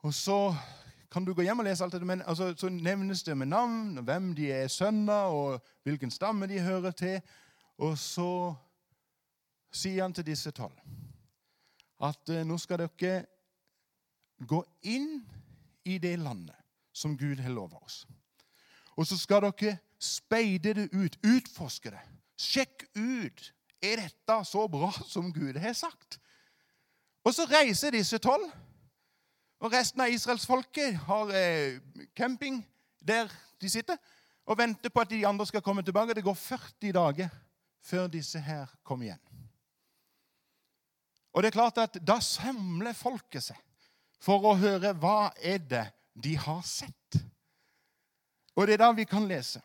Og 0.04 0.14
så 0.14 0.54
kan 1.12 1.24
du 1.24 1.34
gå 1.36 1.44
hjem 1.44 1.60
og 1.60 1.66
lese 1.66 1.84
alt 1.84 1.92
dette, 1.92 2.08
men 2.08 2.22
altså, 2.24 2.54
så 2.56 2.70
nevnes 2.72 3.22
det 3.22 3.36
med 3.36 3.50
navn, 3.52 3.98
hvem 4.04 4.32
de 4.34 4.48
er 4.52 4.68
sønner, 4.72 5.28
og 5.28 5.60
hvilken 5.84 6.10
stamme 6.10 6.48
de 6.48 6.60
hører 6.60 6.90
til. 6.96 7.20
Og 7.84 7.98
så 8.00 8.54
sier 9.72 10.02
han 10.02 10.14
til 10.16 10.26
disse 10.26 10.50
tolv 10.56 10.78
at 12.02 12.32
eh, 12.34 12.42
nå 12.42 12.56
skal 12.58 12.80
dere 12.82 13.20
gå 14.48 14.58
inn 14.90 15.20
i 15.86 16.00
det 16.02 16.16
landet 16.18 16.56
som 16.92 17.14
Gud 17.18 17.38
har 17.38 17.52
lova 17.54 17.78
oss. 17.84 18.02
Og 18.96 19.06
så 19.06 19.18
skal 19.20 19.44
dere 19.46 19.76
speide 20.02 20.74
det 20.80 20.88
ut, 20.90 21.18
utforske 21.22 21.92
det. 21.94 22.02
Sjekk 22.40 22.88
ut 22.96 23.52
er 23.82 24.02
dette 24.02 24.38
så 24.48 24.66
bra 24.70 24.90
som 25.06 25.30
Gud 25.32 25.60
har 25.62 25.76
sagt? 25.78 26.18
Og 27.22 27.34
så 27.36 27.46
reiser 27.46 27.94
disse 27.94 28.18
tolv. 28.18 28.48
Og 29.62 29.70
resten 29.70 30.02
av 30.02 30.10
israelsfolket 30.10 30.96
har 31.06 31.30
eh, 31.38 31.78
camping 32.18 32.58
der 32.98 33.30
de 33.62 33.70
sitter, 33.70 33.96
og 34.46 34.58
venter 34.58 34.90
på 34.90 35.00
at 35.00 35.10
de 35.10 35.26
andre 35.26 35.46
skal 35.46 35.62
komme 35.62 35.84
tilbake. 35.86 36.14
Det 36.14 36.24
går 36.24 36.34
40 36.34 36.92
dager 36.92 37.28
før 37.82 38.08
disse 38.10 38.40
her 38.42 38.66
kommer 38.82 39.06
igjen. 39.06 39.22
Og 41.32 41.42
det 41.42 41.52
er 41.52 41.56
klart 41.56 41.78
at 41.78 41.96
Da 42.06 42.18
samler 42.20 42.92
folket 42.92 43.46
seg 43.46 43.60
for 44.22 44.42
å 44.50 44.56
høre 44.58 44.92
hva 44.98 45.32
er 45.38 45.62
det 45.62 45.86
de 46.14 46.34
har 46.36 46.60
sett. 46.66 47.22
Og 48.58 48.66
det 48.66 48.76
er 48.76 48.82
da 48.82 48.90
vi 48.92 49.06
kan 49.08 49.26
lese 49.26 49.62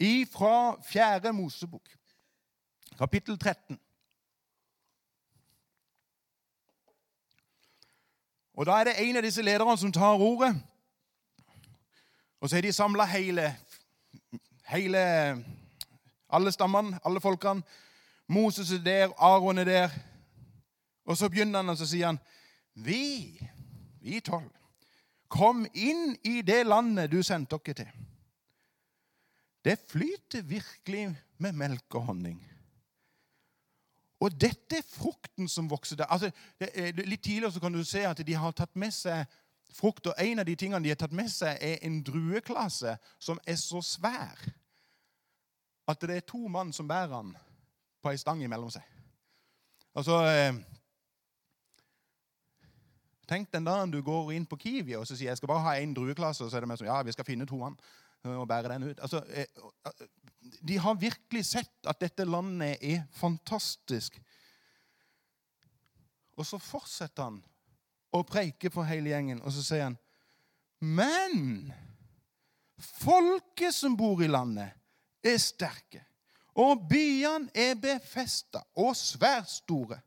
ifra 0.00 0.74
Fjerde 0.82 1.30
Mosebok, 1.32 1.86
kapittel 2.98 3.38
13. 3.38 3.78
Og 8.54 8.66
Da 8.66 8.72
er 8.80 8.84
det 8.84 8.94
en 8.98 9.16
av 9.16 9.22
disse 9.22 9.42
lederne 9.42 9.78
som 9.78 9.92
tar 9.92 10.20
ordet. 10.20 10.54
Og 12.40 12.48
så 12.48 12.56
har 12.56 12.62
de 12.62 12.72
samla 12.72 13.04
hele, 13.04 13.56
hele 14.68 15.00
Alle 16.34 16.52
stammene, 16.52 16.98
alle 17.04 17.20
folkene. 17.20 17.62
Moses 18.28 18.72
er 18.72 18.78
der, 18.78 19.12
Aron 19.18 19.58
er 19.58 19.64
der. 19.64 19.90
Og 21.04 21.16
så 21.16 21.28
begynner 21.28 21.58
han, 21.58 21.68
og 21.68 21.76
så 21.76 21.86
sier 21.86 22.06
han 22.06 22.18
Vi, 22.74 23.38
vi 24.00 24.20
tolv, 24.20 24.50
kom 25.28 25.66
inn 25.74 26.16
i 26.24 26.40
det 26.42 26.66
landet 26.66 27.12
du 27.12 27.22
sendte 27.22 27.58
dere 27.58 27.74
til. 27.74 27.92
Det 29.64 29.78
flyter 29.88 30.42
virkelig 30.42 31.06
med 31.38 31.52
melk 31.52 31.94
og 31.94 32.02
honning. 32.10 32.53
Og 34.22 34.34
dette 34.40 34.78
er 34.78 34.86
frukten 34.86 35.48
som 35.50 35.70
vokser 35.70 35.98
der. 35.98 36.10
Altså, 36.12 36.30
litt 37.04 37.22
tidligere 37.24 37.52
så 37.52 37.60
kan 37.60 37.72
du 37.74 37.82
se 37.84 38.04
at 38.06 38.20
de 38.26 38.36
har 38.38 38.54
tatt 38.56 38.76
med 38.78 38.94
seg 38.94 39.24
frukt, 39.74 40.06
og 40.06 40.14
en 40.18 40.38
av 40.38 40.46
de 40.46 40.54
tingene 40.56 40.82
de 40.84 40.92
har 40.92 41.00
tatt 41.00 41.14
med 41.16 41.30
seg, 41.32 41.58
er 41.60 41.82
en 41.82 41.98
drueklasse 42.04 42.96
som 43.18 43.40
er 43.46 43.58
så 43.58 43.82
svær 43.82 44.44
at 45.90 46.00
det 46.00 46.16
er 46.16 46.28
to 46.28 46.46
mann 46.48 46.72
som 46.72 46.88
bærer 46.88 47.12
den 47.12 47.34
på 48.02 48.12
ei 48.12 48.20
stang 48.20 48.40
imellom 48.44 48.70
seg. 48.72 48.84
Altså 49.94 50.22
eh, 50.28 50.54
Tenk 53.28 53.48
den 53.52 53.64
dagen 53.64 53.92
du 53.92 54.02
går 54.04 54.34
inn 54.36 54.44
på 54.44 54.58
Kiwi 54.60 54.98
og 54.98 55.06
så 55.08 55.16
sier 55.16 55.30
jeg 55.30 55.40
skal 55.40 55.48
bare 55.48 55.64
ha 55.64 55.76
én 55.80 55.94
drueklasse, 55.96 56.44
og 56.44 56.50
så 56.50 56.58
er 56.58 56.64
det 56.64 56.68
mer 56.68 56.80
sånn 56.80 56.90
ja, 56.90 56.98
vi 57.02 57.14
skal 57.14 57.24
finne 57.24 57.46
to 57.48 57.56
mann 57.56 57.76
og 58.24 58.48
bære 58.48 58.72
den 58.72 58.90
ut. 58.90 59.00
Altså, 59.00 59.24
eh, 59.28 59.46
de 60.68 60.78
har 60.78 60.94
virkelig 60.94 61.44
sett 61.44 61.88
at 61.88 62.00
dette 62.00 62.24
landet 62.24 62.78
er 62.80 63.02
fantastisk. 63.12 64.20
Og 66.36 66.46
så 66.46 66.58
fortsetter 66.58 67.28
han 67.28 67.42
å 68.14 68.22
preike 68.26 68.70
for 68.72 68.86
hele 68.88 69.12
gjengen, 69.12 69.42
og 69.42 69.52
så 69.54 69.62
sier 69.64 69.86
han 69.88 69.98
Men 70.80 71.72
folket 72.78 73.74
som 73.74 73.96
bor 73.96 74.22
i 74.22 74.28
landet, 74.28 74.74
er 75.24 75.38
sterke. 75.40 76.02
Og 76.60 76.84
byene 76.88 77.48
er 77.54 77.78
befesta 77.80 78.60
og 78.76 78.92
svært 78.98 79.48
store. 79.50 79.98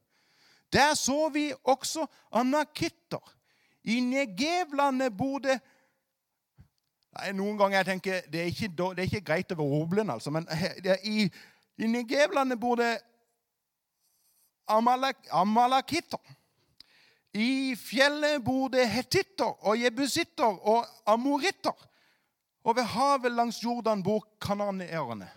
Der 0.73 0.93
så 0.95 1.29
vi 1.33 1.49
også 1.63 2.05
anakitter. 2.31 3.23
I 3.87 3.99
Negevlandet 4.03 5.15
bor 5.17 5.39
det 5.39 5.57
noen 7.33 7.57
ganger 7.57 7.77
jeg 7.77 7.85
tenker 7.85 8.25
det 8.31 8.45
ikke, 8.51 8.67
det 8.77 8.99
er 8.99 9.09
ikke 9.09 9.25
greit 9.25 9.53
være 9.57 9.79
ordblind, 9.81 10.11
altså. 10.11 10.31
Men 10.31 10.47
i, 11.03 11.27
i 11.77 11.87
Nigev-landet 11.87 12.59
bor 12.59 12.75
det 12.75 12.97
amalak, 14.67 15.17
amalakitter. 15.31 16.35
I 17.33 17.75
fjellet 17.75 18.43
bor 18.43 18.69
det 18.73 18.87
hetitter 18.89 19.65
og 19.65 19.79
jebusitter 19.81 20.57
og 20.67 20.85
amoritter. 21.05 21.87
Og 22.63 22.75
ved 22.75 22.83
havet 22.83 23.31
langs 23.31 23.63
Jordan 23.63 24.03
bor 24.03 24.25
kananeerne. 24.41 25.29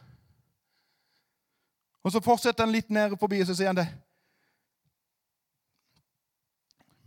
Og 2.02 2.12
så 2.12 2.20
fortsetter 2.25 2.64
han 2.64 2.72
litt 2.72 2.90
nede 2.90 3.18
forbi, 3.20 3.42
og 3.42 3.46
så 3.50 3.54
sier 3.54 3.70
han 3.70 3.82
det. 3.82 3.88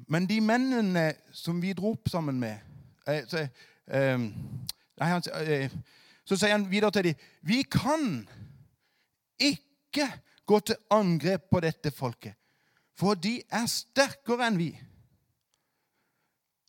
Men 0.08 0.28
de 0.30 0.38
mennene 0.42 1.14
som 1.34 1.62
vi 1.62 1.74
dro 1.74 1.96
opp 1.96 2.10
sammen 2.12 2.40
med 2.40 2.60
eh, 3.08 3.48
Ehm, 3.88 4.30
eh, 5.02 5.72
så 6.26 6.38
sier 6.38 6.56
han 6.56 6.70
videre 6.72 6.92
til 6.92 7.04
dem 7.04 7.16
Vi 7.42 7.64
kan 7.64 8.30
ikke 9.40 10.08
gå 10.46 10.60
til 10.60 10.76
angrep 10.90 11.50
på 11.52 11.60
dette 11.60 11.92
folket, 11.92 12.36
for 12.96 13.16
de 13.16 13.42
er 13.52 13.66
sterkere 13.68 14.48
enn 14.48 14.60
vi. 14.60 14.72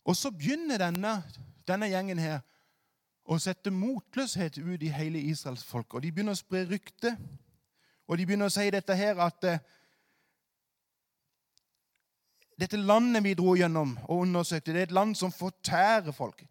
Og 0.05 0.15
så 0.15 0.31
begynner 0.31 0.77
denne, 0.77 1.23
denne 1.67 1.89
gjengen 1.89 2.19
her 2.21 2.43
å 3.25 3.39
sette 3.41 3.71
motløshet 3.73 4.59
ut 4.61 4.83
i 4.83 4.91
hele 4.93 5.19
Israels 5.19 5.63
folk. 5.65 5.95
Og 5.95 6.03
de 6.03 6.11
begynner 6.13 6.35
å 6.35 6.39
spre 6.39 6.61
rykte. 6.69 7.15
Og 8.05 8.19
de 8.19 8.25
begynner 8.25 8.51
å 8.51 8.53
si 8.53 8.67
dette 8.69 8.95
her 8.95 9.17
at 9.23 9.47
uh, 9.49 9.57
dette 12.59 12.77
landet 12.77 13.25
vi 13.25 13.33
dro 13.35 13.55
gjennom 13.57 13.95
og 14.05 14.21
undersøkte, 14.27 14.75
det 14.75 14.83
er 14.83 14.89
et 14.91 14.95
land 14.95 15.17
som 15.17 15.33
fortærer 15.33 16.13
folk. 16.15 16.45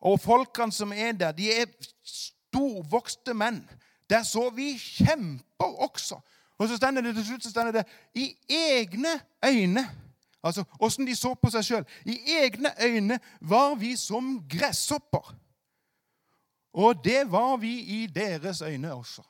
Og 0.00 0.20
folkene 0.20 0.72
som 0.72 0.92
er 0.92 1.12
der, 1.12 1.32
de 1.36 1.50
er 1.52 1.66
storvokste 2.04 3.34
menn. 3.36 3.62
Der 4.10 4.22
så 4.26 4.48
vi 4.50 4.72
kjemper 4.78 5.82
også. 5.84 6.20
Og 6.58 6.68
så 6.68 6.76
stender 6.76 7.02
det 7.02 7.14
til 7.14 7.26
slutt 7.26 7.44
så 7.44 7.50
stender 7.50 7.72
det 7.72 7.84
i 8.14 8.36
egne 8.48 9.12
øyne. 9.44 9.84
Altså 10.42 10.64
åssen 10.80 11.06
de 11.06 11.16
så 11.16 11.34
på 11.34 11.50
seg 11.52 11.64
sjøl. 11.64 11.86
I 12.04 12.16
egne 12.40 12.72
øyne 12.82 13.20
var 13.40 13.74
vi 13.80 13.94
som 13.96 14.38
gresshopper. 14.48 15.36
Og 16.72 17.04
det 17.04 17.24
var 17.32 17.56
vi 17.56 17.78
i 17.80 18.06
deres 18.06 18.62
øyne 18.62 18.94
også. 18.94 19.22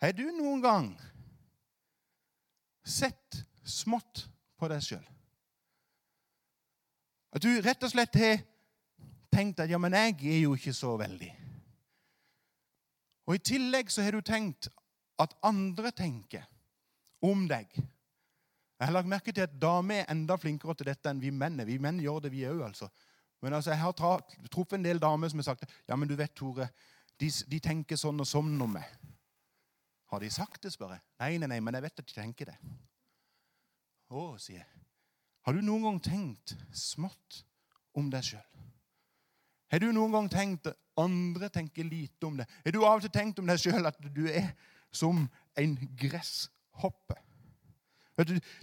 Har 0.00 0.12
du 0.12 0.24
noen 0.36 0.62
gang 0.62 0.88
sett 2.84 3.44
smått 3.64 4.26
på 4.58 4.68
deg 4.68 4.82
sjøl? 4.84 5.04
At 7.32 7.42
du 7.42 7.50
rett 7.60 7.82
og 7.82 7.92
slett 7.92 8.16
har 8.20 8.38
tenkt 9.32 9.60
at 9.60 9.70
ja, 9.70 9.78
men 9.78 9.94
jeg 9.96 10.16
er 10.22 10.40
jo 10.44 10.54
ikke 10.56 10.74
så 10.76 10.94
veldig. 11.00 11.32
Og 13.26 13.34
I 13.34 13.42
tillegg 13.42 13.90
så 13.90 14.04
har 14.06 14.14
du 14.14 14.22
tenkt 14.24 14.68
at 15.18 15.34
andre 15.44 15.90
tenker 15.96 16.46
om 17.24 17.46
deg. 17.50 17.68
Jeg 18.76 18.84
har 18.84 18.92
lagt 18.92 19.08
merke 19.08 19.32
til 19.32 19.46
at 19.46 19.56
damer 19.60 20.02
er 20.02 20.10
enda 20.12 20.36
flinkere 20.38 20.76
til 20.76 20.90
dette 20.90 21.10
enn 21.10 21.20
vi 21.20 21.32
menn. 21.32 21.62
Vi 21.66 21.78
menn 21.80 22.00
gjør 22.04 22.26
det, 22.26 22.32
vi 22.32 22.44
òg, 22.48 22.60
altså. 22.68 22.90
Men 23.42 23.56
altså, 23.56 23.72
jeg 23.72 23.80
har 23.80 23.92
truffet 24.52 24.76
en 24.78 24.84
del 24.84 25.00
damer 25.00 25.32
som 25.32 25.40
har 25.40 25.48
sagt 25.50 25.64
ja, 25.88 25.96
men 25.96 26.08
du 26.08 26.16
vet, 26.16 26.34
Tore, 26.36 26.68
de, 27.20 27.30
de 27.48 27.60
tenker 27.60 27.98
sånn 28.00 28.20
og 28.20 28.28
sånn 28.28 28.54
om 28.62 28.76
meg. 28.76 28.88
Har 30.12 30.22
de 30.22 30.30
sagt 30.30 30.62
det, 30.62 30.72
spør 30.74 30.94
jeg. 30.94 31.02
Nei, 31.20 31.32
nei, 31.40 31.50
nei, 31.50 31.60
men 31.64 31.76
jeg 31.76 31.86
vet 31.88 32.02
at 32.02 32.08
de 32.08 32.16
tenker 32.16 32.52
det. 32.52 32.56
Å, 34.12 34.26
sier 34.38 34.60
jeg. 34.60 34.85
Har 35.46 35.54
du 35.54 35.62
noen 35.62 35.84
gang 35.86 35.98
tenkt 36.02 36.56
smått 36.74 37.44
om 37.94 38.08
deg 38.10 38.24
sjøl? 38.26 38.64
Har 39.70 39.82
du 39.82 39.92
noen 39.94 40.14
gang 40.14 40.28
tenkt 40.30 40.66
at 40.70 40.78
andre 40.98 41.48
tenker 41.54 41.86
lite 41.86 42.26
om 42.26 42.38
det? 42.38 42.46
Har 42.64 42.74
du 42.74 42.80
av 42.82 42.98
og 42.98 43.04
til 43.04 43.12
tenkt 43.14 43.38
om 43.38 43.46
deg 43.46 43.60
sjøl 43.62 43.86
at 43.86 44.00
du 44.14 44.24
er 44.26 44.50
som 44.94 45.22
en 45.58 45.76
gresshoppe? 45.98 47.18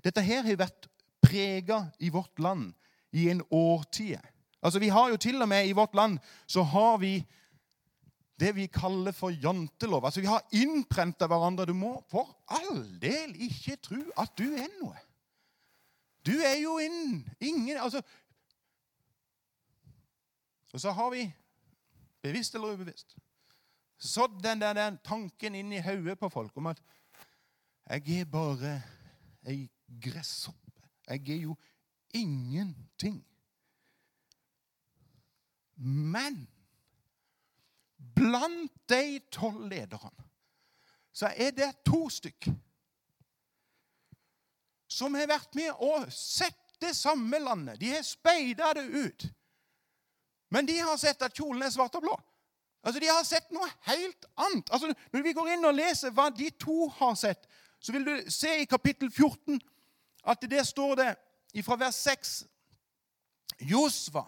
Dette 0.03 0.23
her 0.25 0.43
har 0.43 0.59
vært 0.59 0.89
prega 1.23 1.85
i 2.03 2.09
vårt 2.11 2.39
land 2.43 2.73
i 3.15 3.29
en 3.31 3.43
årtid. 3.47 4.19
Altså, 4.63 4.79
vi 4.79 4.91
har 4.91 5.11
jo 5.11 5.19
til 5.21 5.41
og 5.43 5.49
med 5.49 5.67
I 5.67 5.75
vårt 5.77 5.95
land 5.95 6.19
så 6.47 6.63
har 6.67 6.97
vi 6.99 7.15
det 8.39 8.55
vi 8.57 8.67
kaller 8.67 9.15
for 9.15 9.31
jantelov. 9.31 10.05
Altså, 10.05 10.19
Vi 10.19 10.27
har 10.27 10.43
innprenta 10.51 11.27
hverandre. 11.27 11.65
Du 11.65 11.73
må 11.73 12.01
for 12.11 12.27
all 12.47 12.83
del 12.99 13.35
ikke 13.39 13.77
tro 13.79 14.01
at 14.17 14.35
du 14.37 14.49
er 14.51 14.67
noe. 14.81 14.97
Du 16.25 16.32
er 16.32 16.56
jo 16.62 16.77
innen. 16.80 17.30
ingen 17.39 17.77
Altså 17.77 18.01
Og 20.74 20.82
så 20.82 20.92
har 20.92 21.10
vi, 21.10 21.34
bevisst 22.22 22.56
eller 22.56 22.74
ubevisst, 22.74 23.15
sådd 23.98 24.42
den 24.44 24.62
der 24.62 24.74
den 24.74 24.98
tanken 25.06 25.56
inn 25.56 25.72
i 25.72 25.82
hodet 25.82 26.18
på 26.20 26.30
folk 26.30 26.58
om 26.58 26.72
at 26.72 26.82
jeg 27.89 28.20
er 28.20 28.25
bare 28.25 28.82
ei 29.46 29.70
gresshoppe. 30.01 30.82
Jeg 31.08 31.30
er 31.30 31.42
jo 31.44 31.56
ingenting. 32.13 33.22
Men 35.75 36.48
blant 38.15 38.72
de 38.89 39.20
tolv 39.32 39.68
lederne 39.70 40.30
så 41.13 41.30
er 41.38 41.51
det 41.51 41.70
to 41.86 42.10
stykker 42.10 42.53
som 44.93 45.15
har 45.17 45.29
vært 45.29 45.55
med 45.57 45.71
og 45.81 46.05
sett 46.13 46.59
det 46.81 46.93
samme 46.97 47.39
landet. 47.41 47.79
De 47.81 47.89
har 47.95 48.05
speida 48.05 48.73
det 48.77 48.85
ut. 48.91 49.25
Men 50.53 50.67
de 50.69 50.77
har 50.77 50.97
sett 51.01 51.21
at 51.25 51.33
kjolen 51.33 51.63
er 51.65 51.73
svart 51.73 51.95
og 51.97 52.05
blå. 52.05 52.15
Altså, 52.83 53.00
De 53.00 53.07
har 53.07 53.23
sett 53.23 53.51
noe 53.55 53.67
helt 53.88 54.25
annet. 54.35 54.69
Altså, 54.69 54.93
Når 55.13 55.23
vi 55.23 55.33
går 55.33 55.53
inn 55.55 55.65
og 55.65 55.75
leser 55.75 56.13
hva 56.13 56.29
de 56.29 56.50
to 56.59 56.88
har 57.00 57.15
sett, 57.15 57.47
så 57.79 57.91
vil 57.91 58.05
du 58.05 58.31
se 58.31 58.51
i 58.62 58.69
kapittel 58.69 59.12
14 59.12 59.59
at 60.23 60.45
det 60.50 60.62
står 60.67 60.95
det 60.95 61.63
fra 61.65 61.75
vers 61.75 61.95
6 61.95 62.35
Josva 63.59 64.23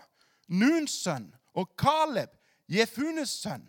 Nuns 0.48 0.92
sønn, 1.02 1.32
og 1.56 1.72
Kaleb, 1.80 2.30
Jefunes 2.70 3.32
sønn, 3.42 3.64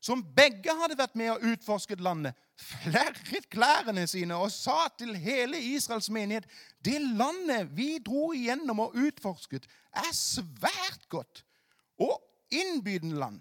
som 0.00 0.22
begge 0.36 0.72
hadde 0.80 0.96
vært 0.98 1.16
med 1.18 1.34
og 1.34 1.44
utforsket 1.52 2.00
landet, 2.00 2.36
flerret 2.60 3.48
klærne 3.52 4.06
sine 4.08 4.36
og 4.36 4.50
sa 4.52 4.88
til 4.98 5.14
hele 5.16 5.60
Israels 5.60 6.10
menighet 6.12 6.48
det 6.84 6.98
landet 7.00 7.70
vi 7.76 7.98
dro 8.04 8.30
igjennom 8.36 8.86
og 8.86 8.96
utforsket, 8.96 9.68
er 9.92 10.12
svært 10.16 11.06
godt 11.12 11.44
og 12.00 12.16
innbydende 12.50 13.20
land. 13.20 13.40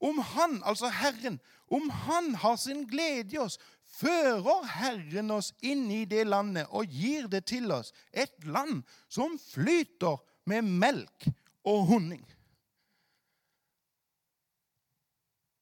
Om 0.00 0.18
Han, 0.18 0.62
altså 0.64 0.88
Herren, 0.88 1.40
om 1.70 1.90
Han 1.90 2.34
har 2.34 2.56
sin 2.56 2.86
glede 2.88 3.36
i 3.36 3.38
oss, 3.38 3.58
fører 3.86 4.66
Herren 4.66 5.30
oss 5.34 5.52
inn 5.62 5.90
i 5.92 6.04
det 6.08 6.24
landet 6.26 6.70
og 6.70 6.90
gir 6.90 7.28
det 7.30 7.44
til 7.50 7.70
oss, 7.74 7.92
et 8.12 8.34
land 8.44 8.82
som 9.08 9.38
flyter 9.38 10.18
med 10.50 10.62
melk 10.62 11.28
og 11.68 11.86
honning. 11.90 12.24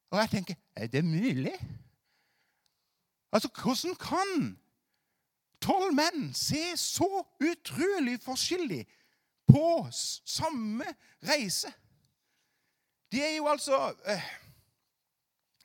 Og 0.09 0.19
jeg 0.19 0.29
tenker 0.29 0.55
er 0.75 0.87
det 0.87 1.05
mulig? 1.05 1.59
Altså, 3.31 3.49
Hvordan 3.61 3.95
kan 3.95 4.59
tolv 5.61 5.93
menn 5.93 6.33
se 6.33 6.77
så 6.77 7.25
utrolig 7.51 8.21
forskjellig 8.21 8.87
på 9.47 9.87
samme 10.25 10.85
reise? 11.23 11.73
De 13.11 13.21
er 13.21 13.35
jo 13.35 13.47
altså 13.47 13.95
eh, 14.05 14.23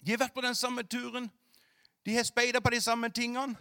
De 0.07 0.11
har 0.11 0.19
vært 0.19 0.35
på 0.35 0.41
den 0.41 0.55
samme 0.55 0.83
turen. 0.83 1.31
De 2.07 2.15
har 2.15 2.23
speida 2.23 2.61
på 2.61 2.71
de 2.71 2.81
samme 2.81 3.09
tingene. 3.09 3.57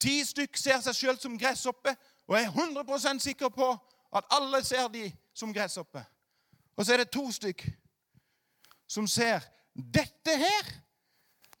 Ti 0.00 0.24
stykk 0.24 0.56
ser 0.56 0.80
seg 0.84 0.94
sjøl 0.94 1.18
som 1.18 1.38
gresshoppe, 1.38 1.94
og 2.26 2.36
jeg 2.36 2.44
er 2.44 2.50
100% 2.50 3.22
sikker 3.22 3.48
på 3.48 3.68
at 4.16 4.24
alle 4.30 4.64
ser 4.64 4.88
de 4.88 5.12
som 5.34 5.54
gresshoppe. 5.54 6.02
Og 6.76 6.86
så 6.86 6.92
er 6.92 6.96
det 6.96 7.10
to 7.10 7.30
stykk 7.32 7.62
som 8.88 9.06
ser 9.06 9.40
dette 9.76 10.36
her, 10.40 10.70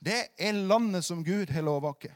det 0.00 0.22
er 0.38 0.52
landet 0.52 1.04
som 1.04 1.24
Gud 1.24 1.50
har 1.52 1.64
lova 1.64 1.92
oss. 1.92 2.14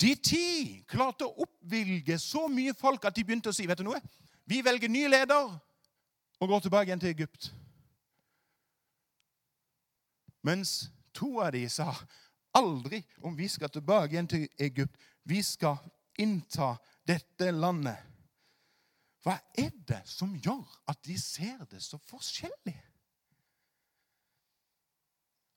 De 0.00 0.14
ti 0.18 0.82
klarte 0.90 1.24
å 1.24 1.44
oppvilge 1.46 2.16
så 2.20 2.48
mye 2.50 2.74
folk 2.76 3.04
at 3.06 3.14
de 3.16 3.24
begynte 3.24 3.52
å 3.52 3.56
si 3.56 3.66
vet 3.68 3.78
du 3.78 3.86
noe? 3.86 4.00
Vi 4.44 4.60
velger 4.64 4.90
ny 4.90 5.06
leder 5.08 5.52
og 6.40 6.50
går 6.50 6.64
tilbake 6.64 6.90
igjen 6.90 7.00
til 7.00 7.14
Egypt. 7.14 7.52
Mens 10.44 10.90
to 11.16 11.38
av 11.40 11.54
de 11.54 11.62
sa 11.72 11.88
aldri 12.54 13.00
om 13.24 13.36
vi 13.36 13.48
skal 13.48 13.72
tilbake 13.72 14.12
igjen 14.12 14.28
til 14.28 14.48
Egypt. 14.60 14.98
Vi 15.24 15.40
skal 15.42 15.78
innta 16.20 16.74
dette 17.06 17.48
landet. 17.54 17.96
Hva 19.24 19.38
er 19.56 19.72
det 19.88 20.02
som 20.04 20.34
gjør 20.36 20.66
at 20.90 21.00
de 21.06 21.16
ser 21.20 21.64
det 21.70 21.80
så 21.80 21.96
forskjellig? 22.10 22.76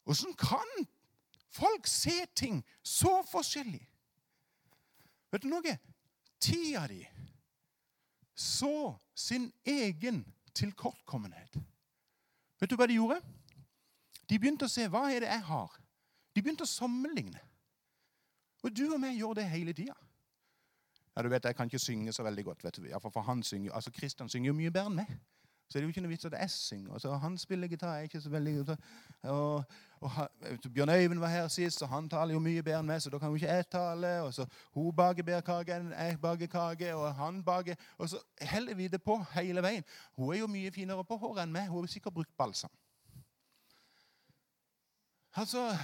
Åssen 0.08 0.34
kan 0.40 0.88
folk 1.52 1.88
se 1.88 2.26
ting 2.36 2.62
så 2.84 3.20
forskjellig? 3.32 3.84
Vet 5.32 5.44
du 5.44 5.50
noe? 5.52 5.78
Tida 6.40 6.86
di 6.88 7.02
så 8.38 8.94
sin 9.18 9.52
egen 9.66 10.22
tilkortkommenhet. 10.54 11.58
Vet 12.62 12.70
du 12.70 12.76
hva 12.78 12.86
de 12.86 12.94
gjorde? 13.00 13.18
De 14.30 14.38
begynte 14.38 14.68
å 14.68 14.72
se 14.72 14.86
hva 14.94 15.08
er 15.10 15.24
det 15.26 15.32
jeg 15.32 15.44
har. 15.48 15.74
De 16.36 16.44
begynte 16.44 16.68
å 16.68 16.70
sammenligne. 16.70 17.42
Og 18.62 18.70
du 18.78 18.84
og 18.92 19.00
meg 19.02 19.18
gjør 19.18 19.40
det 19.40 19.48
hele 19.50 19.74
tida. 19.74 19.96
Ja, 21.16 21.24
du 21.26 21.30
vet, 21.34 21.46
Jeg 21.46 21.56
kan 21.56 21.66
ikke 21.66 21.82
synge 21.82 22.14
så 22.14 22.24
veldig 22.24 22.44
godt. 22.46 22.64
vet 22.64 22.76
du. 22.78 22.86
Ja, 22.90 23.00
for 23.00 23.22
han 23.22 23.42
synger, 23.44 23.74
altså 23.74 23.92
Kristian 23.92 24.30
synger 24.30 24.48
jo 24.48 24.54
mye 24.54 24.72
bedre 24.72 24.92
enn 24.92 24.96
meg. 25.02 25.18
Så 25.68 25.74
det 25.74 25.80
er 25.80 25.84
jo 25.84 25.88
ikke 25.92 26.02
noe 26.02 26.10
vits 26.10 26.26
at 26.26 26.36
jeg 26.40 26.50
synger. 26.50 26.94
Altså, 26.94 27.12
han 27.18 27.38
spiller 27.38 27.68
gitar. 27.68 27.96
er 27.98 28.08
ikke 28.08 28.22
så 28.22 28.30
veldig 28.30 28.60
Og, 28.70 28.77
Og, 29.24 29.64
og, 30.01 30.30
Bjørn 30.74 30.90
Øyvind 30.90 31.20
var 31.20 31.27
her 31.27 31.48
sist, 31.48 31.82
og 31.82 31.90
han 31.90 32.10
taler 32.10 32.34
jo 32.34 32.40
mye 32.40 32.64
bedre 32.64 32.80
enn 32.80 32.86
meg, 32.86 33.01
så 33.01 33.10
da 33.10 33.18
kan 33.18 33.30
jo 33.30 33.36
ikke 33.36 33.48
jeg 33.48 33.66
tale. 33.72 34.22
Og 34.22 34.34
så 34.34 34.46
Hun 34.74 34.96
baker 34.96 35.24
bedre 35.24 35.42
kake 35.42 35.75
enn 35.75 35.92
jeg 35.92 36.20
baker 36.22 36.48
kake, 36.48 36.96
og 36.96 37.16
han 37.16 37.44
baker 37.44 37.75
Og 37.98 38.10
så 38.10 38.20
heller 38.42 38.75
vi 38.75 38.88
det 38.88 39.01
på 39.03 39.18
hele 39.34 39.64
veien. 39.64 39.84
Hun 40.16 40.34
er 40.34 40.40
jo 40.40 40.48
mye 40.48 40.72
finere 40.72 41.03
på 41.03 41.18
håret 41.18 41.44
enn 41.44 41.51
meg. 41.51 41.70
Hun 41.70 41.84
har 41.84 41.88
sikkert 41.88 42.14
brukt 42.14 42.38
balsam. 42.38 42.70
Altså, 45.36 45.77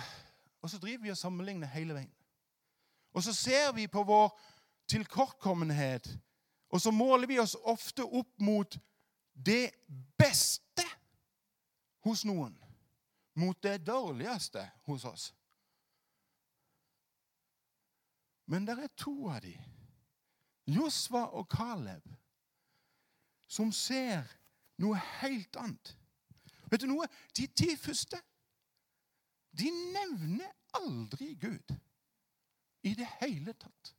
og 0.62 0.70
så 0.70 0.78
driver 0.78 1.04
vi 1.04 1.10
og 1.10 1.18
sammenligner 1.18 1.68
hele 1.68 1.94
veien. 1.94 2.14
Og 3.14 3.24
så 3.24 3.34
ser 3.34 3.72
vi 3.74 3.88
på 3.88 4.04
vår 4.04 4.40
tilkortkommenhet, 4.88 6.18
og 6.70 6.82
så 6.82 6.92
måler 6.92 7.28
vi 7.28 7.40
oss 7.40 7.56
ofte 7.64 8.04
opp 8.04 8.42
mot 8.42 8.78
det 9.34 9.72
beste 10.18 10.86
hos 12.06 12.24
noen, 12.26 12.56
mot 13.34 13.58
det 13.64 13.80
dårligste 13.88 14.66
hos 14.86 15.06
oss. 15.06 15.32
Men 18.46 18.68
det 18.68 18.78
er 18.78 18.92
to 19.00 19.16
av 19.32 19.42
dem, 19.42 19.72
Josva 20.70 21.26
og 21.36 21.48
Caleb, 21.52 22.06
som 23.48 23.72
ser 23.76 24.28
noe 24.82 25.00
helt 25.22 25.56
annet. 25.60 25.96
Vet 26.72 26.84
du 26.84 26.90
noe? 26.90 27.08
De 27.36 27.48
ti 27.48 27.74
første 27.78 28.20
de 29.54 29.70
nevner 29.70 30.50
aldri 30.80 31.36
Gud 31.38 31.76
i 32.84 32.94
det 32.98 33.08
hele 33.20 33.54
tatt. 33.54 33.94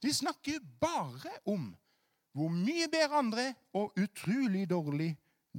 De 0.00 0.12
snakker 0.12 0.62
bare 0.80 1.32
om 1.48 1.68
hvor 2.34 2.50
mye 2.50 2.88
bedre 2.90 3.20
andre 3.22 3.42
er, 3.48 3.54
og 3.78 3.94
utrolig 4.00 4.66
dårlig 4.70 5.12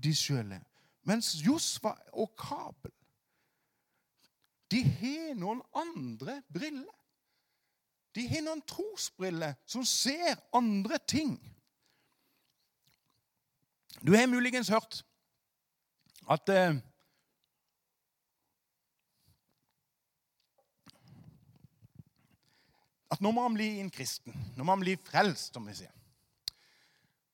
de 0.03 0.11
sjøl 0.15 0.51
er. 0.57 0.63
Mens 1.07 1.35
Josfa 1.45 1.93
og 2.13 2.33
Kabel 2.39 2.91
de 4.71 4.81
har 4.81 5.35
noen 5.37 5.61
andre 5.77 6.39
briller. 6.51 6.89
De 8.15 8.23
har 8.27 8.41
noen 8.45 8.63
trosbriller 8.65 9.53
som 9.69 9.85
ser 9.85 10.39
andre 10.55 10.97
ting. 11.07 11.35
Du 14.01 14.15
har 14.15 14.27
muligens 14.27 14.71
hørt 14.73 15.03
at 16.31 16.49
eh, 16.49 16.75
at 23.11 23.21
når 23.21 23.31
man 23.31 23.53
blir 23.53 23.79
en 23.79 23.91
kristen, 23.93 24.33
når 24.57 24.67
man 24.67 24.81
blir 24.81 24.99
frelst, 25.05 25.53
som 25.53 25.67
vi 25.67 25.75
sier, 25.77 25.93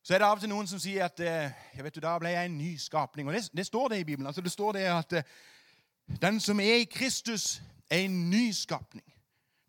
så 0.04 0.14
er 0.14 0.22
det 0.22 0.28
av 0.28 0.40
og 0.40 0.42
til 0.42 0.50
noen 0.50 0.68
som 0.68 0.80
sier 0.82 1.06
at 1.06 1.20
ja, 1.22 1.84
vet 1.84 1.96
du, 1.96 2.02
da 2.02 2.16
ble 2.20 2.34
jeg 2.34 2.50
en 2.50 2.58
ny 2.58 2.72
skapning. 2.82 3.28
Og 3.28 3.36
det, 3.36 3.44
det 3.54 3.66
står 3.68 3.94
det 3.94 4.00
i 4.02 4.08
Bibelen. 4.08 4.28
altså 4.28 4.42
Det 4.42 4.52
står 4.52 4.74
det 4.80 4.86
at 4.90 5.14
eh, 5.14 5.24
den 6.22 6.40
som 6.40 6.60
er 6.60 6.82
i 6.82 6.90
Kristus, 6.90 7.62
er 7.92 8.06
en 8.06 8.30
ny 8.30 8.52
skapning. 8.56 9.06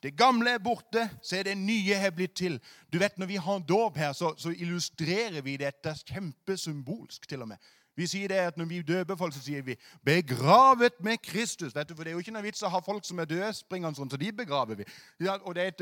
Det 0.02 0.16
gamle 0.16 0.50
er 0.50 0.58
borte, 0.58 1.10
så 1.22 1.36
er 1.36 1.42
det 1.42 1.58
nye 1.58 1.94
her 1.94 2.10
blitt 2.10 2.34
til. 2.34 2.60
Du 2.92 2.98
vet, 2.98 3.18
Når 3.18 3.26
vi 3.26 3.36
har 3.36 3.58
dåp 3.58 3.96
her, 3.96 4.12
så, 4.12 4.34
så 4.38 4.50
illustrerer 4.50 5.40
vi 5.42 5.56
dette 5.56 5.94
kjempesymbolsk. 6.06 7.28
til 7.28 7.42
og 7.42 7.48
med. 7.48 7.56
Vi 7.96 8.06
sier 8.06 8.28
det 8.28 8.34
at 8.34 8.56
Når 8.56 8.64
vi 8.64 8.82
døper 8.82 9.16
folk, 9.16 9.34
så 9.34 9.42
sier 9.42 9.62
vi 9.62 9.76
'begravet 10.04 10.92
med 11.00 11.18
Kristus'. 11.26 11.74
Vet 11.74 11.88
du, 11.88 11.94
for 11.94 12.04
Det 12.04 12.10
er 12.10 12.12
jo 12.12 12.18
ikke 12.18 12.32
noe 12.32 12.42
vits 12.42 12.62
å 12.62 12.68
ha 12.68 12.80
folk 12.80 13.04
som 13.04 13.18
er 13.18 13.24
døde, 13.24 13.52
springende 13.52 13.96
sånn, 13.96 14.10
så 14.10 14.16
de 14.16 14.32
begraver 14.32 14.74
vi. 14.74 14.84
Ja, 15.20 15.36
og 15.42 15.54
det, 15.54 15.78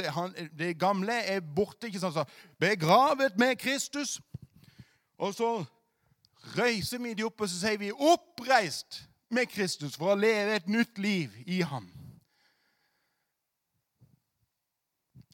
det, 0.58 0.78
gamle 0.78 1.12
er 1.12 1.40
borte. 1.40 1.86
ikke 1.86 2.00
sant, 2.00 2.14
så 2.14 2.24
'Begravet 2.60 3.38
med 3.38 3.56
Kristus'. 3.62 4.20
Og 5.18 5.34
så 5.34 5.64
reiser 6.56 6.98
vi 6.98 7.14
de 7.14 7.24
opp, 7.24 7.40
og 7.40 7.48
så 7.48 7.60
sier 7.60 7.78
vi 7.78 7.92
'oppreist 7.92 9.08
med 9.30 9.46
Kristus' 9.46 9.96
for 9.96 10.12
å 10.12 10.18
leve 10.18 10.56
et 10.56 10.68
nytt 10.68 10.98
liv 10.98 11.30
i 11.46 11.60
ham. 11.60 11.90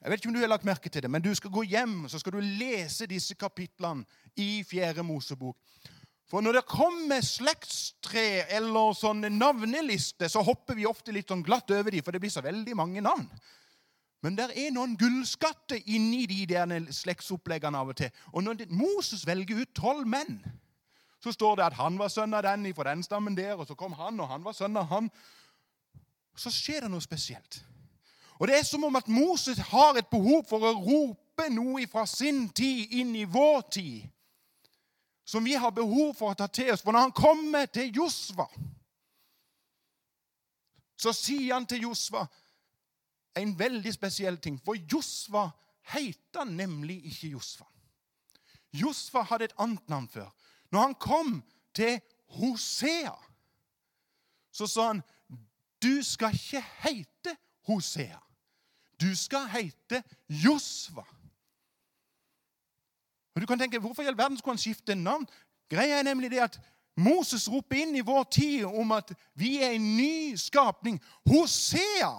Jeg 0.07 0.11
vet 0.11 0.21
ikke 0.21 0.29
om 0.29 0.35
du 0.35 0.41
har 0.41 0.49
lagt 0.49 0.65
merke 0.65 0.89
til 0.89 1.03
det, 1.03 1.11
men 1.11 1.23
du 1.23 1.35
skal 1.35 1.51
gå 1.51 1.63
hjem 1.63 2.09
så 2.09 2.19
skal 2.19 2.33
du 2.33 2.41
lese 2.41 3.09
disse 3.11 3.35
kapitlene 3.35 4.05
i 4.37 4.63
Fjerde 4.63 5.03
Mosebok. 5.03 5.57
For 6.27 6.43
når 6.43 6.59
det 6.59 6.67
kommer 6.67 7.23
slektstre 7.23 8.49
eller 8.57 8.97
sånne 8.99 9.31
navnelister, 9.31 10.27
så 10.31 10.43
hopper 10.43 10.75
vi 10.75 10.89
ofte 10.89 11.15
litt 11.15 11.31
sånn 11.31 11.45
glatt 11.47 11.71
over 11.71 11.95
dem, 11.95 12.03
for 12.03 12.15
det 12.15 12.23
blir 12.25 12.35
så 12.35 12.43
veldig 12.43 12.75
mange 12.79 13.05
navn. 13.05 13.29
Men 14.27 14.35
det 14.35 14.49
er 14.59 14.73
noen 14.75 14.97
gullskatter 14.99 15.79
inni 15.87 16.25
de 16.27 16.41
der 16.51 16.73
slektsoppleggene 16.91 17.79
av 17.79 17.93
og 17.93 17.99
til. 18.01 18.11
Og 18.35 18.43
når 18.43 18.65
Moses 18.75 19.23
velger 19.29 19.63
ut 19.63 19.75
tolv 19.77 20.09
menn, 20.11 20.41
så 21.23 21.31
står 21.31 21.61
det 21.61 21.69
at 21.69 21.79
han 21.79 21.99
var 22.01 22.11
sønn 22.11 22.35
av 22.35 22.43
den 22.43 22.67
fra 22.75 22.89
den 22.91 23.07
stammen 23.07 23.39
der, 23.39 23.55
og 23.55 23.69
så 23.69 23.79
kom 23.79 23.95
han, 23.95 24.19
og 24.19 24.31
han 24.33 24.43
var 24.43 24.57
sønn 24.57 24.77
av 24.83 24.91
han. 24.91 25.13
Så 26.37 26.51
skjer 26.51 26.85
det 26.85 26.91
noe 26.91 27.05
spesielt. 27.05 27.61
Og 28.41 28.51
det 28.51 28.59
er 28.59 28.67
som 28.67 28.83
om 28.85 28.99
at 28.99 29.07
Moses 29.09 29.63
har 29.71 29.95
et 29.97 30.11
behov 30.11 30.43
for 30.51 30.65
å 30.67 30.75
rope 30.75 31.47
noe 31.55 31.87
fra 31.87 32.03
sin 32.11 32.49
tid 32.51 32.99
inn 32.99 33.15
i 33.15 33.25
vår 33.31 33.63
tid 33.79 34.11
som 35.27 35.45
vi 35.45 35.57
har 35.59 35.75
behov 35.75 36.15
for 36.15 36.31
å 36.31 36.39
ta 36.39 36.47
til 36.47 36.71
oss. 36.71 36.85
For 36.87 36.95
når 36.95 37.09
han 37.09 37.15
kommer 37.17 37.67
til 37.67 37.91
Josva, 37.99 38.47
så 40.97 41.13
sier 41.13 41.57
han 41.57 41.67
til 41.67 41.89
Josva 41.89 42.23
en 43.37 43.57
veldig 43.59 43.93
spesiell 43.93 44.39
ting. 44.41 44.61
For 44.63 44.79
Josva 44.79 45.49
heter 45.91 46.47
nemlig 46.47 47.01
ikke 47.11 47.33
Josva. 47.35 47.67
Josfa 48.77 49.25
hadde 49.27 49.51
et 49.51 49.59
annet 49.59 49.91
navn 49.91 50.07
før. 50.09 50.31
Når 50.71 50.87
han 50.87 50.97
kom 51.01 51.35
til 51.75 51.99
Hosea, 52.39 53.15
så 54.53 54.71
sa 54.71 54.89
han 54.93 55.03
du 55.83 56.01
skal 56.07 56.35
ikke 56.35 56.63
heite 56.87 57.35
Hosea. 57.69 58.19
Du 59.01 59.11
skal 59.17 59.51
heite 59.53 60.01
Josva. 60.29 61.05
Og 63.37 63.43
du 63.43 63.47
kan 63.47 63.59
tenke, 63.59 63.79
Hvorfor 63.79 64.03
i 64.03 64.07
all 64.09 64.19
verden 64.19 64.39
skulle 64.39 64.57
han 64.57 64.63
skifte 64.63 64.95
navn? 64.95 65.29
Greia 65.71 65.99
er 65.99 66.03
nemlig 66.09 66.31
det 66.31 66.41
at 66.41 66.61
Moses 66.97 67.45
roper 67.53 67.83
inn 67.83 67.97
i 67.99 68.05
vår 68.05 68.23
tid 68.33 68.65
om 68.65 68.95
at 68.97 69.13
vi 69.37 69.59
er 69.61 69.75
en 69.77 69.91
ny 69.99 70.37
skapning. 70.41 70.97
Hosea 71.29 72.15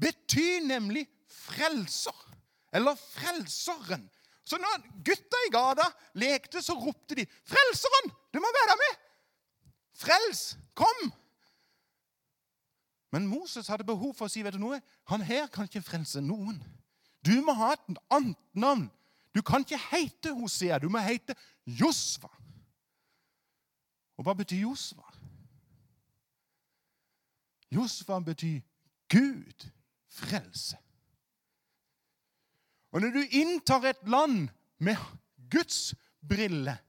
betyr 0.00 0.64
nemlig 0.64 1.04
frelser. 1.28 2.16
Eller 2.72 2.96
frelseren. 2.96 4.08
Så 4.44 4.56
når 4.56 4.80
gutta 5.04 5.42
i 5.46 5.52
gata 5.52 5.84
lekte, 6.16 6.62
så 6.62 6.72
ropte 6.72 7.14
de 7.14 7.26
'Frelseren! 7.44 8.12
Du 8.32 8.40
må 8.40 8.48
være 8.60 8.76
med! 8.80 9.00
Frels! 9.92 10.56
Kom!' 10.74 11.12
Men 13.12 13.26
Moses 13.26 13.68
hadde 13.68 13.84
behov 13.84 14.14
for 14.14 14.28
å 14.28 14.32
si 14.32 14.42
vet 14.44 14.56
du 14.56 14.60
noe? 14.60 14.80
Han 15.12 15.20
her 15.20 15.46
kan 15.52 15.68
ikke 15.68 15.84
frelse 15.84 16.20
noen. 16.20 16.62
Du 17.24 17.40
må 17.44 17.52
ha 17.52 17.72
et 17.72 18.00
annet 18.10 18.36
navn. 18.52 18.88
Du 19.38 19.42
kan 19.42 19.62
ikke 19.62 19.78
hete 19.92 20.32
Hosea, 20.34 20.80
du 20.82 20.88
må 20.90 20.98
hete 20.98 21.36
Josva. 21.62 22.30
Og 24.18 24.26
hva 24.26 24.34
betyr 24.34 24.64
Josva? 24.64 25.04
Josva 27.70 28.18
betyr 28.26 28.64
Gud 29.12 29.68
frelse. 30.10 30.74
Og 32.90 33.04
når 33.04 33.14
du 33.14 33.36
inntar 33.38 33.86
et 33.86 34.08
land 34.10 34.48
med 34.82 34.96
Guds 35.52 35.94
briller 36.28 36.80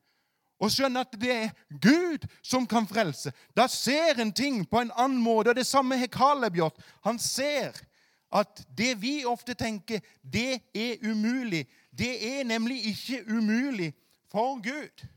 og 0.59 0.71
skjønner 0.73 1.05
at 1.05 1.13
det 1.21 1.35
er 1.35 1.51
Gud 1.69 2.25
som 2.41 2.65
kan 2.67 2.87
frelse, 2.89 3.29
da 3.55 3.67
ser 3.69 4.17
en 4.19 4.33
ting 4.33 4.63
på 4.65 4.81
en 4.81 4.89
annen 4.95 5.21
måte. 5.21 5.53
Og 5.53 5.59
det 5.59 5.67
samme 5.69 6.01
har 6.01 6.09
Caleb 6.11 6.57
gjort. 6.57 6.81
Han 7.05 7.21
ser 7.21 7.77
at 8.33 8.65
det 8.77 8.95
vi 9.01 9.21
ofte 9.25 9.53
tenker, 9.53 10.01
det 10.23 10.61
er 10.73 11.05
umulig. 11.05 11.67
Det 11.97 12.39
er 12.39 12.43
nemlig 12.43 12.85
ikke 12.85 13.23
umulig 13.27 13.93
for 14.31 14.61
Gud. 14.63 15.07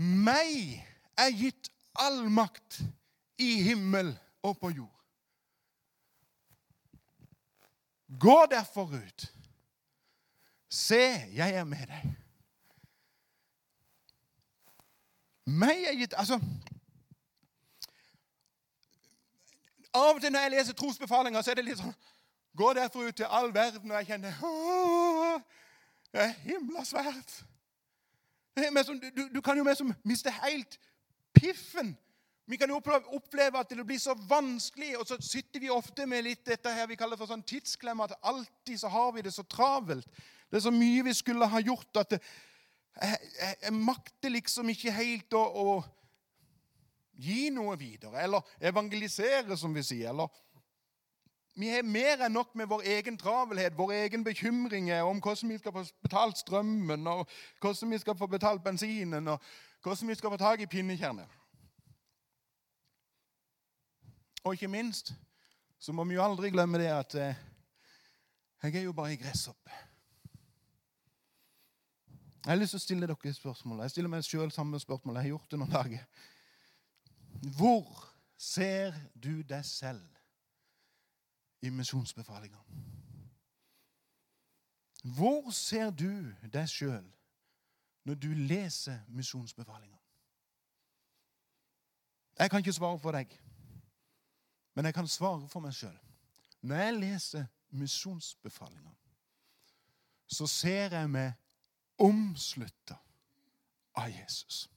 Meg 0.00 0.80
er 1.18 1.34
gitt 1.36 1.68
all 1.98 2.30
makt 2.30 2.80
i 3.38 3.62
himmel 3.62 4.14
og 4.42 4.56
på 4.60 4.70
jord. 4.70 4.96
Gå 8.20 8.46
derfor 8.50 8.94
ut. 8.96 9.26
Se, 10.68 11.02
jeg 11.34 11.54
er 11.54 11.64
med 11.64 11.86
deg. 11.86 12.16
Meg 15.50 15.84
er 15.88 15.96
gitt 15.98 16.14
Altså 16.14 16.38
Av 19.90 20.14
og 20.14 20.20
til 20.22 20.30
når 20.30 20.44
jeg 20.44 20.52
leser 20.54 20.76
trosbefalinger, 20.78 21.42
så 21.42 21.50
er 21.50 21.58
det 21.58 21.64
litt 21.66 21.80
sånn 21.80 21.94
Gå 22.60 22.72
derfor 22.76 23.08
ut 23.08 23.16
til 23.16 23.26
all 23.28 23.54
verden, 23.54 23.90
og 23.90 23.96
jeg 23.96 24.06
kjenner 24.06 24.36
Det 26.12 26.20
er 26.20 26.34
himla 26.44 26.84
svært. 26.84 27.40
Du, 28.56 29.28
du, 29.34 29.40
kan 29.40 29.56
jo 29.56 29.64
mer 29.64 29.78
som 29.78 29.92
miste 30.04 30.32
helt 30.42 30.76
piffen 31.32 31.94
vi 32.50 32.56
kan 32.58 32.70
jo 32.70 32.80
oppleve 33.14 33.60
at 33.60 33.70
det 33.70 33.84
blir 33.86 33.98
så 34.02 34.14
vanskelig, 34.28 34.96
og 34.98 35.06
så 35.06 35.16
sitter 35.22 35.62
vi 35.62 35.68
ofte 35.70 36.02
med 36.06 36.24
litt 36.26 36.40
dette 36.46 36.72
her 36.74 36.88
vi 36.90 36.96
kaller 36.98 37.18
for 37.18 37.30
sånn 37.30 37.44
tidsklemme, 37.46 38.08
at 38.08 38.26
alltid 38.26 38.80
så 38.80 38.90
har 38.90 39.12
vi 39.14 39.22
det 39.22 39.30
så 39.30 39.44
travelt. 39.46 40.08
Det 40.50 40.58
er 40.58 40.64
så 40.64 40.72
mye 40.74 41.04
vi 41.06 41.14
skulle 41.14 41.46
ha 41.46 41.60
gjort 41.62 42.00
at 42.02 42.16
jeg, 42.16 43.20
jeg, 43.38 43.54
jeg, 43.62 43.74
makter 43.76 44.34
liksom 44.34 44.72
ikke 44.74 44.96
helt 44.96 45.38
å, 45.38 45.44
å, 45.46 45.76
gi 47.22 47.52
noe 47.54 47.76
videre. 47.78 48.18
Eller 48.24 48.50
evangelisere, 48.72 49.54
som 49.56 49.76
vi 49.76 49.86
sier. 49.86 50.10
Eller 50.10 50.42
vi 51.54 51.68
har 51.68 51.82
mer 51.82 52.22
enn 52.24 52.32
nok 52.32 52.54
med 52.54 52.68
vår 52.70 52.84
egen 52.94 53.18
travelhet, 53.18 53.76
våre 53.78 53.98
egne 54.04 54.24
bekymringer 54.24 55.02
om 55.02 55.18
hvordan 55.20 55.50
vi 55.50 55.58
skal 55.58 55.74
få 55.74 55.84
betalt 56.02 56.38
strømmen, 56.38 57.06
og 57.06 57.26
hvordan 57.60 57.90
vi 57.90 57.98
skal 57.98 58.16
få 58.16 58.26
betalt 58.30 58.64
bensinen, 58.64 59.28
og 59.28 59.42
hvordan 59.82 60.08
vi 60.08 60.14
skal 60.14 60.30
få 60.30 60.36
tak 60.36 60.60
i 60.60 60.70
pinnekjerner. 60.70 61.26
Og 64.44 64.54
ikke 64.54 64.68
minst 64.68 65.12
så 65.80 65.92
må 65.92 66.04
vi 66.04 66.14
jo 66.14 66.24
aldri 66.24 66.50
glemme 66.52 66.78
det 66.78 66.90
at 66.92 67.14
eh, 67.16 67.38
jeg 68.62 68.76
er 68.76 68.82
jo 68.84 68.92
bare 68.92 69.14
ei 69.14 69.20
gresshoppe. 69.20 69.72
Jeg 72.40 72.52
har 72.52 72.56
lyst 72.60 72.72
til 72.76 72.80
å 72.80 72.84
stille 72.84 73.08
dere 73.08 73.32
spørsmål. 73.36 73.82
Jeg 73.84 73.92
stiller 73.92 74.12
meg 74.12 74.24
sjøl 74.24 74.52
samme 74.52 74.80
spørsmål. 74.80 75.16
Jeg 75.16 75.26
har 75.26 75.32
gjort 75.34 75.50
det 75.52 75.58
noen 75.60 75.72
dager. 75.72 76.04
Hvor 77.56 78.06
ser 78.40 78.96
du 79.12 79.42
deg 79.44 79.64
selv 79.68 80.19
i 81.62 81.70
misjonsbefalinga? 81.70 82.58
Hvor 85.04 85.50
ser 85.50 85.90
du 85.90 86.32
deg 86.52 86.68
sjøl 86.68 87.06
når 88.04 88.14
du 88.14 88.28
leser 88.34 89.00
misjonsbefalinga? 89.08 89.96
Jeg 92.38 92.50
kan 92.50 92.58
ikke 92.58 92.72
svare 92.72 92.98
for 92.98 93.12
deg. 93.12 93.32
Men 94.74 94.84
jeg 94.84 94.94
kan 94.94 95.08
svare 95.08 95.48
for 95.48 95.60
meg 95.60 95.74
sjøl. 95.76 95.96
Når 96.62 96.76
jeg 96.76 96.96
leser 96.96 97.46
misjonsbefalinga, 97.70 98.92
så 100.26 100.46
ser 100.46 100.94
jeg 100.94 101.10
meg 101.10 101.32
omslutta 102.00 102.96
av 103.98 104.08
Jesus. 104.08 104.68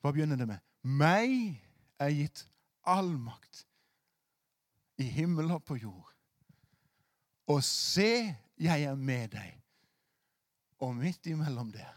Hva 0.00 0.12
begynner 0.12 0.38
det 0.40 0.48
med? 0.48 0.60
Meg 0.82 1.60
er 2.00 2.14
gitt 2.14 2.44
all 2.88 3.12
makt 3.20 3.66
i 5.00 5.08
himmel 5.08 5.50
og 5.50 5.64
på 5.64 5.76
jord. 5.80 6.12
Og 7.46 7.64
se, 7.64 8.36
jeg 8.60 8.82
er 8.82 8.94
med 8.94 9.28
deg. 9.32 9.56
Og 10.80 10.94
midt 10.96 11.26
imellom 11.26 11.72
der 11.72 11.96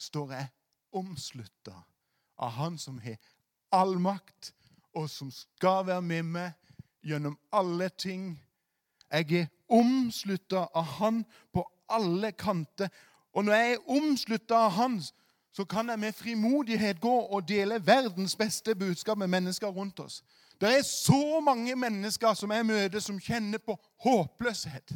står 0.00 0.32
jeg 0.32 0.48
omslutta 0.96 1.74
av 2.40 2.50
Han 2.56 2.78
som 2.80 2.98
har 2.98 3.18
all 3.72 3.98
makt 4.00 4.54
og 4.96 5.10
som 5.10 5.30
skal 5.30 5.84
være 5.86 6.02
med 6.02 6.22
meg 6.22 6.70
gjennom 7.06 7.36
alle 7.52 7.88
ting. 7.88 8.32
Jeg 9.12 9.32
er 9.42 9.50
omslutta 9.68 10.66
av 10.74 10.96
Han 10.98 11.24
på 11.52 11.64
alle 11.88 12.32
kanter. 12.32 12.88
Og 13.32 13.44
når 13.44 13.54
jeg 13.54 13.72
er 13.72 13.90
omslutta 13.96 14.64
av 14.66 14.70
Han, 14.78 15.00
så 15.52 15.64
kan 15.64 15.88
jeg 15.88 15.98
med 15.98 16.12
frimodighet 16.14 17.00
gå 17.00 17.16
og 17.20 17.48
dele 17.48 17.80
verdens 17.86 18.36
beste 18.36 18.74
budskap 18.74 19.18
med 19.18 19.28
mennesker 19.28 19.68
rundt 19.68 20.00
oss. 20.00 20.22
Det 20.60 20.68
er 20.76 20.82
så 20.82 21.40
mange 21.40 21.76
mennesker 21.76 22.34
som 22.34 22.52
jeg 22.52 22.66
møter, 22.66 23.00
som 23.00 23.20
kjenner 23.20 23.58
på 23.58 23.78
håpløshet. 24.04 24.92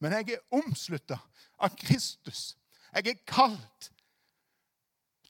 Men 0.00 0.12
jeg 0.12 0.36
er 0.36 0.58
omslutta 0.58 1.16
av 1.58 1.72
Kristus. 1.80 2.58
Jeg 2.92 3.08
er 3.08 3.22
kalt 3.26 3.88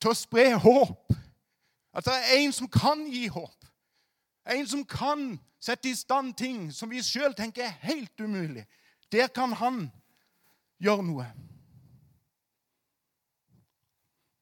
til 0.00 0.10
å 0.10 0.18
spre 0.18 0.50
håp 0.58 1.14
at 1.94 2.08
det 2.08 2.14
er 2.14 2.40
en 2.40 2.52
som 2.52 2.68
kan 2.68 3.06
gi 3.06 3.28
håp. 3.30 3.68
En 4.50 4.66
som 4.66 4.82
kan 4.84 5.36
sette 5.62 5.88
i 5.88 5.96
stand 5.96 6.34
ting 6.36 6.66
som 6.74 6.90
vi 6.90 7.02
sjøl 7.06 7.36
tenker 7.38 7.68
er 7.68 7.78
helt 7.86 8.20
umulig. 8.20 8.66
Der 9.14 9.30
kan 9.30 9.54
han 9.56 9.86
gjøre 10.82 11.06
noe. 11.06 11.30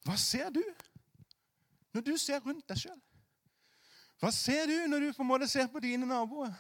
Hva 0.03 0.17
ser 0.19 0.49
du 0.51 0.65
når 1.93 2.09
du 2.09 2.15
ser 2.17 2.41
rundt 2.41 2.65
deg 2.73 2.87
sjøl? 2.87 3.01
Hva 4.23 4.31
ser 4.31 4.69
du 4.71 4.77
når 4.87 5.01
du 5.01 5.13
på 5.17 5.25
en 5.25 5.27
måte 5.27 5.49
ser 5.51 5.67
på 5.67 5.81
dine 5.83 6.07
naboer? 6.07 6.53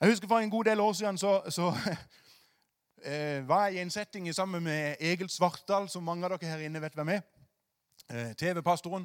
Jeg 0.00 0.08
husker 0.08 0.28
For 0.28 0.38
en 0.40 0.50
god 0.50 0.64
del 0.64 0.80
år 0.80 0.92
siden 0.92 1.18
så, 1.18 1.42
så 1.50 1.66
eh, 3.10 3.48
var 3.48 3.66
jeg 3.66 3.74
i 3.74 3.80
en 3.82 3.90
setting 3.90 4.34
sammen 4.34 4.62
med 4.64 4.96
Egil 5.00 5.28
Svartdal, 5.28 5.90
som 5.92 6.02
mange 6.02 6.24
av 6.24 6.32
dere 6.32 6.48
her 6.54 6.64
inne 6.64 6.80
vet 6.80 6.96
hvem 6.96 7.10
er. 7.18 7.20
Eh, 8.08 8.32
TV-pastoren. 8.32 9.04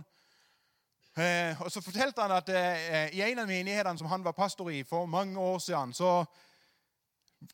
Eh, 1.18 1.62
og 1.62 1.72
Så 1.72 1.82
fortalte 1.82 2.22
han 2.22 2.32
at 2.32 2.50
eh, 2.50 3.18
i 3.18 3.22
en 3.22 3.44
av 3.44 3.52
menighetene 3.52 4.00
som 4.00 4.08
han 4.08 4.24
var 4.24 4.38
pastor 4.40 4.70
i 4.72 4.86
for 4.88 5.06
mange 5.06 5.36
år 5.40 5.60
siden, 5.60 5.92
så 5.94 6.24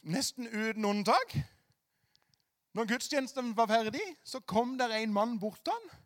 nesten 0.03 0.47
uten 0.47 0.85
unntak 0.85 1.33
Når 2.73 2.85
gudstjenesten 2.85 3.57
var 3.57 3.65
ferdig, 3.67 4.05
så 4.23 4.39
kom 4.39 4.77
der 4.77 4.93
en 4.93 5.13
mann 5.13 5.39
bort 5.39 5.65
til 5.65 5.73
han. 5.73 5.99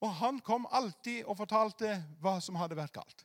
Og 0.00 0.12
han 0.20 0.38
kom 0.46 0.66
alltid 0.70 1.24
og 1.26 1.36
fortalte 1.40 1.96
hva 2.22 2.38
som 2.42 2.58
hadde 2.60 2.78
vært 2.78 2.94
galt. 2.94 3.24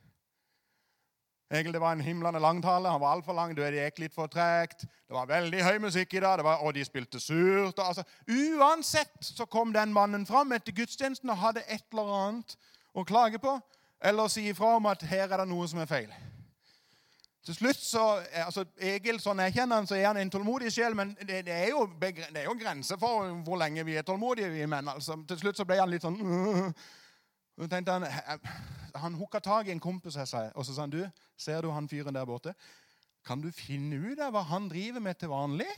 Egentlig 1.54 1.82
var 1.82 1.94
en 1.94 2.02
himlende 2.02 2.40
langtale. 2.42 2.90
Han 2.90 3.02
var 3.02 3.14
altfor 3.14 3.36
lang. 3.38 3.54
Det 3.54 3.70
gikk 3.76 4.00
litt 4.02 4.16
for 4.16 4.32
tregt. 4.32 4.88
Det 4.88 5.14
var 5.14 5.30
veldig 5.30 5.62
høy 5.64 5.78
musikk 5.84 6.16
i 6.18 6.24
dag, 6.24 6.40
det 6.40 6.48
var, 6.48 6.64
og 6.66 6.74
de 6.74 6.86
spilte 6.86 7.20
surt. 7.22 7.78
Altså, 7.78 8.04
uansett 8.26 9.14
så 9.22 9.46
kom 9.46 9.74
den 9.74 9.94
mannen 9.94 10.26
fram 10.26 10.52
etter 10.58 10.74
gudstjenesten 10.74 11.30
og 11.30 11.38
hadde 11.44 11.66
et 11.68 11.86
eller 11.94 12.10
annet 12.18 12.58
å 12.94 13.06
klage 13.06 13.42
på 13.42 13.60
eller 14.04 14.28
si 14.28 14.50
ifra 14.50 14.76
om 14.76 14.90
at 14.92 15.06
her 15.08 15.30
er 15.30 15.38
det 15.44 15.48
noe 15.48 15.68
som 15.70 15.80
er 15.80 15.88
feil. 15.88 16.10
Til 17.44 17.56
slutt 17.56 17.80
så, 17.84 18.04
altså 18.46 18.64
Egil, 18.80 19.18
sånn 19.20 19.42
jeg 19.44 19.58
kjenner 19.58 19.82
han, 19.82 19.88
så 19.88 19.98
er 19.98 20.06
han 20.08 20.20
en 20.22 20.30
tålmodig 20.32 20.70
sjel, 20.72 20.96
men 20.96 21.12
det, 21.20 21.42
det, 21.44 21.52
er 21.52 21.74
jo, 21.74 21.82
det 22.00 22.40
er 22.40 22.46
jo 22.48 22.56
grenser 22.56 23.00
for 23.02 23.28
hvor 23.44 23.60
lenge 23.60 23.84
vi 23.84 23.98
er 24.00 24.06
tålmodige, 24.08 24.52
vi 24.54 24.64
menn. 24.66 24.88
altså. 24.88 25.18
Til 25.28 25.42
slutt 25.42 25.60
så 25.60 25.66
ble 25.68 25.82
han 25.82 25.92
litt 25.92 26.06
sånn 26.06 26.20
Så 27.54 27.68
tenkte 27.70 27.94
Han 27.94 28.40
han 28.98 29.18
hooka 29.18 29.40
tak 29.40 29.68
i 29.68 29.74
en 29.74 29.82
kompis 29.82 30.16
jeg 30.18 30.30
sa, 30.30 30.48
og 30.56 30.66
så 30.66 30.74
sa 30.74 30.86
han, 30.86 30.94
du, 30.94 31.02
ser 31.38 31.62
du 31.62 31.72
han 31.74 31.90
fyren 31.90 32.16
der 32.16 32.26
borte? 32.26 32.54
Kan 33.26 33.42
du 33.42 33.52
finne 33.52 33.98
ut 33.98 34.22
av 34.22 34.34
hva 34.36 34.44
han 34.50 34.70
driver 34.70 35.02
med 35.02 35.18
til 35.20 35.32
vanlig? 35.32 35.70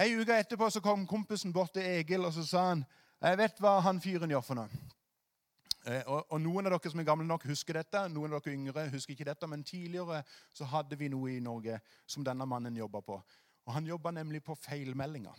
Ei 0.00 0.14
uke 0.16 0.36
etterpå 0.38 0.70
så 0.70 0.80
kom 0.80 1.06
kompisen 1.08 1.52
bort 1.52 1.74
til 1.74 1.84
Egil 1.84 2.24
og 2.24 2.32
så 2.36 2.46
sa 2.46 2.64
han, 2.70 2.84
jeg 3.20 3.38
vet 3.40 3.60
hva 3.60 3.74
han 3.84 4.00
fyren 4.00 4.32
gjør 4.32 4.44
for 4.46 4.60
noe. 4.60 4.82
Eh, 5.88 6.02
og, 6.04 6.36
Noen 6.40 6.68
av 6.68 6.74
dere 6.74 6.92
som 6.92 7.00
er 7.00 7.08
gamle 7.08 7.24
nok, 7.24 7.46
husker 7.48 7.78
dette. 7.80 8.02
Noen 8.12 8.34
av 8.34 8.42
dere 8.44 8.56
yngre 8.56 8.86
husker 8.92 9.14
ikke 9.14 9.28
dette, 9.30 9.46
Men 9.48 9.64
tidligere 9.64 10.22
så 10.52 10.68
hadde 10.68 10.96
vi 10.96 11.08
noe 11.08 11.32
i 11.32 11.40
Norge 11.40 11.80
som 12.06 12.24
denne 12.24 12.46
mannen 12.46 12.76
jobba 12.76 13.00
på. 13.00 13.20
Og 13.66 13.72
Han 13.72 13.86
jobba 13.86 14.10
nemlig 14.10 14.42
på 14.44 14.54
feilmeldinger. 14.54 15.36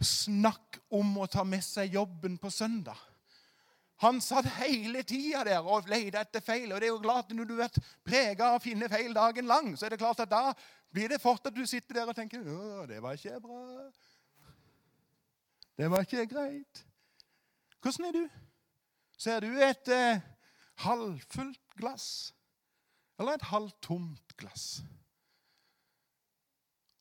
Snakk 0.00 0.80
om 0.90 1.16
å 1.18 1.26
ta 1.30 1.44
med 1.44 1.62
seg 1.64 1.94
jobben 1.94 2.38
på 2.38 2.50
søndag. 2.50 2.98
Han 4.02 4.18
satt 4.20 4.48
hele 4.58 5.04
tida 5.06 5.44
der 5.46 5.62
og 5.62 5.86
leide 5.88 6.18
etter 6.20 6.42
feil. 6.42 6.72
og 6.72 6.80
det 6.80 6.88
er 6.88 6.92
jo 6.92 6.98
klart 6.98 7.30
Når 7.30 7.44
du 7.44 7.60
er 7.62 7.70
prega 8.04 8.50
av 8.50 8.56
å 8.58 8.62
finne 8.62 8.88
feil 8.88 9.14
dagen 9.14 9.46
lang, 9.46 9.76
så 9.76 9.86
er 9.86 9.94
det 9.94 9.98
klart 9.98 10.20
at 10.20 10.30
da 10.30 10.52
blir 10.90 11.08
det 11.08 11.20
fort 11.22 11.46
at 11.46 11.54
du 11.54 11.64
sitter 11.66 11.94
der 11.94 12.10
og 12.10 12.16
tenker 12.16 12.42
Å, 12.42 12.86
det 12.86 13.00
var 13.02 13.14
ikke 13.14 13.40
bra. 13.40 13.60
Det 15.78 15.90
var 15.90 16.02
ikke 16.02 16.26
greit. 16.26 16.84
Hvordan 17.84 18.04
er 18.04 18.12
du? 18.12 18.28
Ser 19.18 19.40
du 19.40 19.46
et 19.60 19.88
eh, 19.92 20.20
halvfullt 20.86 21.74
glass 21.76 22.06
eller 23.20 23.36
et 23.36 23.44
halvtomt 23.50 24.32
glass? 24.40 24.80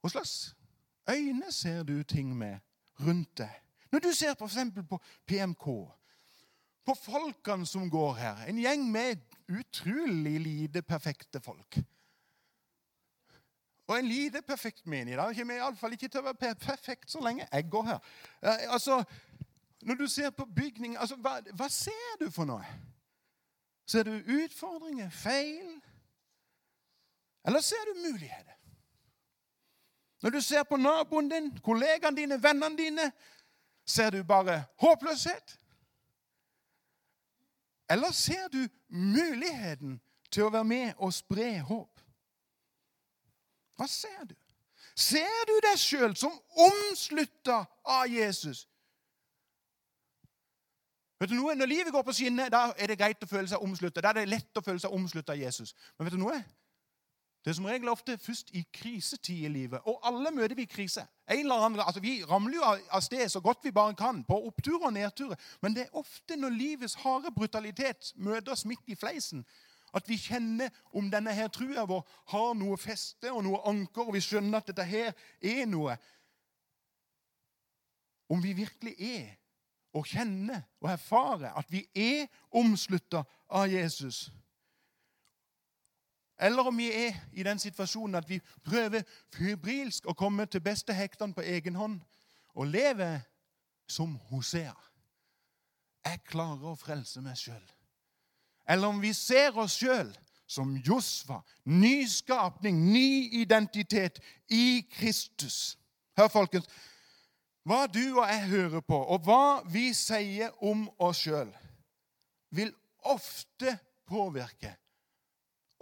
Hva 0.04 0.12
slags 0.12 0.34
øyne 1.08 1.52
ser 1.56 1.88
du 1.88 2.04
ting 2.04 2.36
med 2.36 2.60
rundt 3.00 3.32
deg? 3.38 3.56
Når 3.96 4.04
du 4.04 4.12
ser 4.12 4.36
f.eks. 4.36 4.60
på 4.90 5.00
PMK, 5.26 5.66
på 6.86 6.98
folkene 7.00 7.66
som 7.66 7.88
går 7.90 8.14
her, 8.20 8.44
en 8.52 8.60
gjeng 8.60 8.84
med 8.92 9.24
utrolig 9.48 10.36
lite 10.42 10.84
perfekte 10.84 11.40
folk. 11.40 11.80
Og 13.88 14.00
en 14.00 14.08
lite 14.08 14.42
perfekt 14.42 14.88
menig. 14.88 15.18
Det 15.18 15.38
kommer 15.38 15.60
iallfall 15.60 15.96
ikke 15.96 16.08
til 16.08 16.22
å 16.24 16.30
være 16.30 16.56
perfekt 16.56 17.12
så 17.12 17.20
lenge 17.24 17.48
jeg 17.48 17.70
går 17.72 17.88
her. 17.90 18.06
Eh, 18.42 18.68
altså, 18.72 19.02
når 19.86 19.96
du 19.96 20.08
ser 20.08 20.30
på 20.30 20.46
bygning, 20.46 20.98
altså, 20.98 21.16
hva, 21.16 21.40
hva 21.54 21.70
ser 21.70 22.18
du 22.20 22.30
for 22.32 22.46
noe? 22.46 22.66
Ser 23.86 24.04
du 24.04 24.14
utfordringer, 24.16 25.10
feil? 25.10 25.82
Eller 27.46 27.62
ser 27.62 27.84
du 27.90 28.00
muligheter? 28.12 28.54
Når 30.24 30.30
du 30.30 30.42
ser 30.42 30.64
på 30.64 30.78
naboen 30.78 31.30
din, 31.30 31.50
kollegaene 31.60 32.18
dine, 32.18 32.44
vennene 32.44 32.78
dine, 32.78 33.12
ser 33.86 34.10
du 34.10 34.24
bare 34.24 34.64
håpløshet? 34.80 35.60
Eller 37.90 38.12
ser 38.12 38.48
du 38.48 38.68
muligheten 38.88 40.02
til 40.32 40.48
å 40.48 40.54
være 40.54 40.64
med 40.64 40.94
og 40.98 41.12
spre 41.14 41.58
håp? 41.60 42.00
Hva 43.76 43.88
ser 43.90 44.24
du? 44.30 44.36
Ser 44.96 45.46
du 45.50 45.58
deg 45.66 45.78
sjøl 45.82 46.16
som 46.16 46.34
omslutta 46.70 47.66
av 47.84 48.08
Jesus? 48.08 48.64
Vet 51.24 51.32
du 51.32 51.38
noe? 51.40 51.54
Når 51.56 51.70
livet 51.72 51.94
går 51.96 52.04
på 52.04 52.12
skinner, 52.12 52.50
da 52.52 52.74
er 52.76 52.92
det 52.92 52.98
greit 53.00 53.22
å 53.24 53.28
føle 53.30 53.48
seg 53.48 53.62
omslutta. 53.64 54.02
Da 54.04 54.12
er 54.12 54.18
det 54.18 54.32
lett 54.34 54.60
å 54.60 54.64
føle 54.66 54.82
seg 54.84 54.92
omslutta 54.92 55.32
av 55.32 55.40
Jesus. 55.40 55.70
Men 55.96 56.10
vet 56.10 56.16
du 56.18 56.20
noe? 56.20 56.40
Det 57.44 57.52
er 57.52 57.56
som 57.56 57.68
regel 57.68 57.92
ofte 57.92 58.18
først 58.20 58.50
i 58.56 58.66
krisetid 58.76 59.46
i 59.46 59.52
livet. 59.52 59.80
Og 59.88 60.04
alle 60.04 60.34
møter 60.36 60.56
vi 60.60 60.66
krise. 60.68 61.06
En 61.32 61.40
eller 61.40 61.64
annen, 61.64 61.80
altså 61.80 62.02
Vi 62.04 62.18
ramler 62.28 62.58
jo 62.58 62.64
av 62.68 63.04
sted 63.06 63.24
så 63.32 63.40
godt 63.40 63.64
vi 63.64 63.72
bare 63.72 63.96
kan, 63.96 64.20
på 64.28 64.36
oppturer 64.50 64.90
og 64.90 64.94
nedturer. 64.94 65.40
Men 65.62 65.76
det 65.76 65.86
er 65.86 65.96
ofte 66.00 66.36
når 66.36 66.58
livets 66.58 66.96
harde 67.06 67.32
brutalitet 67.36 68.12
møter 68.16 68.52
oss 68.52 68.66
midt 68.66 68.92
i 68.92 68.96
fleisen, 68.96 69.46
at 69.96 70.10
vi 70.10 70.18
kjenner 70.20 70.76
om 70.92 71.08
denne 71.12 71.32
her 71.32 71.48
trua 71.48 71.86
vår 71.88 72.04
har 72.34 72.52
noe 72.60 72.78
feste 72.78 73.32
og 73.32 73.44
noe 73.48 73.62
anker, 73.70 74.08
og 74.08 74.16
vi 74.16 74.24
skjønner 74.24 74.60
at 74.60 74.74
dette 74.74 74.88
her 74.92 75.16
er 75.40 75.64
noe. 75.72 75.96
Om 78.28 78.44
vi 78.44 78.56
virkelig 78.60 78.96
er 79.00 79.32
og 79.94 80.06
kjenne 80.10 80.64
og 80.82 80.90
erfare 80.92 81.54
at 81.58 81.70
vi 81.72 81.84
er 81.96 82.26
omslutta 82.52 83.24
av 83.50 83.68
Jesus. 83.72 84.32
Eller 86.40 86.68
om 86.68 86.78
vi 86.78 86.90
er 86.92 87.20
i 87.34 87.44
den 87.46 87.60
situasjonen 87.60 88.16
at 88.16 88.30
vi 88.30 88.40
prøver 88.66 89.06
febrilsk 89.36 90.10
å 90.10 90.18
komme 90.18 90.46
til 90.46 90.64
beste 90.66 90.94
hektene 90.94 91.36
på 91.36 91.46
egen 91.46 91.78
hånd 91.78 92.02
og 92.54 92.68
leve 92.68 93.22
som 93.88 94.18
Hosea. 94.32 94.74
Jeg 96.04 96.24
klarer 96.28 96.74
å 96.74 96.80
frelse 96.80 97.22
meg 97.24 97.38
sjøl. 97.40 97.64
Eller 98.68 98.90
om 98.90 99.00
vi 99.02 99.14
ser 99.16 99.56
oss 99.60 99.78
sjøl 99.80 100.10
som 100.48 100.74
Josva, 100.86 101.42
Ny 101.66 102.04
skapning, 102.10 102.82
ny 102.92 103.30
identitet 103.40 104.20
i 104.52 104.84
Kristus. 104.92 105.78
Hør, 106.18 106.28
folkens. 106.28 106.68
Hva 107.64 107.86
du 107.88 108.04
og 108.18 108.26
jeg 108.28 108.48
hører 108.52 108.82
på, 108.84 108.98
og 108.98 109.24
hva 109.24 109.64
vi 109.72 109.90
sier 109.96 110.52
om 110.64 110.84
oss 111.00 111.24
sjøl, 111.24 111.52
vil 112.52 112.74
ofte 113.08 113.78
påvirke 114.10 114.76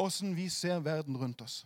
åssen 0.01 0.35
vi 0.35 0.49
ser 0.49 0.79
verden 0.79 1.17
rundt 1.17 1.41
oss. 1.41 1.61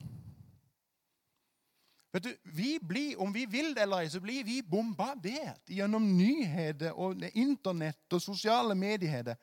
Vet 2.12 2.23
du, 2.23 2.32
vi 2.43 2.80
blir, 2.80 3.19
Om 3.19 3.34
vi 3.34 3.45
vil 3.45 3.73
det 3.75 3.84
eller 3.84 4.06
ei, 4.06 4.10
så 4.10 4.21
blir 4.23 4.43
vi 4.47 4.62
bombardert 4.63 5.67
gjennom 5.67 6.06
nyheter 6.17 6.95
og 6.95 7.19
Internett 7.34 8.13
og 8.15 8.23
sosiale 8.23 8.75
medier. 8.75 9.36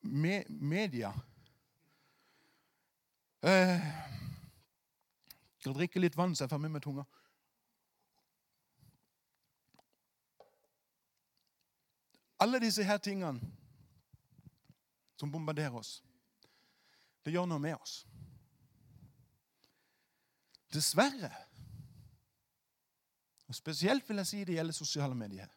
Me, 0.00 0.42
media. 0.48 1.12
Eh, 3.40 3.80
jeg 3.80 5.64
skal 5.64 5.76
drikke 5.76 6.00
litt 6.00 6.16
vann, 6.16 6.36
så 6.36 6.44
jeg 6.44 6.52
får 6.52 6.60
med 6.60 6.76
meg 6.76 6.84
tunga. 6.84 7.06
Alle 12.40 12.60
disse 12.60 12.84
her 12.84 12.98
tingene 12.98 13.40
som 15.20 15.32
bombarderer 15.32 15.76
oss, 15.76 16.00
det 17.24 17.34
gjør 17.34 17.48
noe 17.50 17.60
med 17.60 17.76
oss. 17.76 18.06
Dessverre, 20.72 21.30
og 23.48 23.54
spesielt 23.54 24.08
vil 24.08 24.22
jeg 24.22 24.30
si 24.30 24.44
det 24.46 24.54
gjelder 24.54 24.76
sosiale 24.76 25.14
medier 25.18 25.48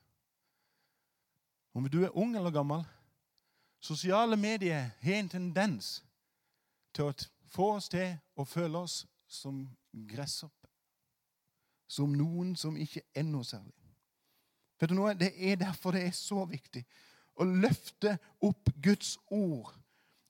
Om 1.77 1.85
du 1.89 1.99
er 2.03 2.17
ung 2.17 2.33
eller 2.35 2.51
gammel 2.51 2.81
Sosiale 3.83 4.37
medier 4.37 4.89
har 5.01 5.19
en 5.19 5.29
tendens 5.29 6.03
til 6.95 7.09
å 7.09 7.13
få 7.51 7.73
oss 7.75 7.89
til 7.91 8.15
å 8.39 8.45
føle 8.47 8.79
oss 8.79 9.01
som 9.27 9.65
gresshoppe. 9.91 10.69
Som 11.87 12.13
noen 12.15 12.55
som 12.55 12.77
ikke 12.79 13.03
er 13.13 13.27
noe 13.27 13.43
særlig. 13.43 13.82
Vet 14.79 14.89
du 14.89 14.95
noe? 14.97 15.13
Det 15.17 15.31
er 15.37 15.59
derfor 15.61 15.95
det 15.95 16.07
er 16.07 16.15
så 16.17 16.45
viktig 16.49 16.83
å 17.41 17.45
løfte 17.47 18.17
opp 18.45 18.69
Guds 18.83 19.15
ord. 19.33 19.71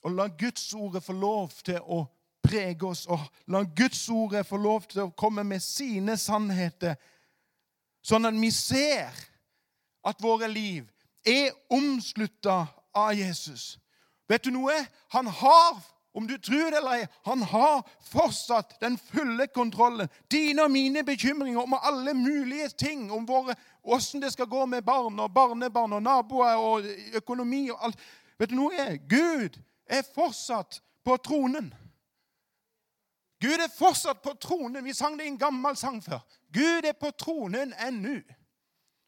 Og 0.04 0.16
la 0.16 0.28
Guds 0.28 0.74
ordet 0.76 1.04
få 1.04 1.16
lov 1.16 1.52
til 1.64 1.80
å 1.80 2.04
prege 2.44 2.88
oss, 2.88 3.06
og 3.08 3.24
la 3.52 3.64
Guds 3.64 4.04
ordet 4.12 4.46
få 4.48 4.60
lov 4.60 4.88
til 4.92 5.06
å 5.06 5.12
komme 5.16 5.46
med 5.48 5.64
sine 5.64 6.18
sannheter, 6.20 6.98
sånn 8.04 8.28
at 8.28 8.36
vi 8.36 8.50
ser 8.52 9.16
at 10.04 10.20
våre 10.24 10.50
liv 10.52 10.90
er 11.24 11.54
omslutta 11.72 12.66
av 12.94 13.14
Jesus. 13.16 13.78
Vet 14.28 14.44
du 14.44 14.52
noe? 14.52 14.76
Han 15.16 15.28
har 15.28 15.80
om 16.14 16.28
du 16.28 16.38
tror 16.38 16.72
det 16.72 16.78
eller 16.78 16.92
ei, 16.92 17.08
han 17.26 17.42
har 17.42 17.82
fortsatt 18.06 18.76
den 18.82 18.98
fulle 18.98 19.48
kontrollen. 19.48 20.10
Dine 20.32 20.68
og 20.68 20.72
mine 20.72 21.04
bekymringer 21.04 21.62
om 21.62 21.74
alle 21.74 22.14
mulige 22.14 22.70
ting, 22.70 23.12
om 23.12 23.26
åssen 23.84 24.22
det 24.22 24.34
skal 24.34 24.46
gå 24.46 24.66
med 24.66 24.84
barn 24.86 25.20
og 25.20 25.34
barnebarn 25.34 25.94
og 25.94 26.04
naboer 26.04 26.56
og 26.56 26.86
økonomi 27.18 27.70
og 27.70 27.86
alt. 27.86 28.04
Vet 28.38 28.54
du 28.54 28.60
noe? 28.60 28.98
Gud 29.10 29.58
er 29.90 30.06
fortsatt 30.14 30.82
på 31.06 31.18
tronen. 31.18 31.74
Gud 33.42 33.60
er 33.60 33.74
fortsatt 33.78 34.22
på 34.22 34.36
tronen. 34.40 34.86
Vi 34.86 34.94
sang 34.94 35.18
det 35.18 35.26
i 35.26 35.34
en 35.34 35.42
gammel 35.42 35.76
sang 35.78 35.98
før. 36.04 36.22
Gud 36.54 36.86
er 36.86 36.94
på 36.94 37.12
tronen 37.18 37.74
ennå. 37.88 38.22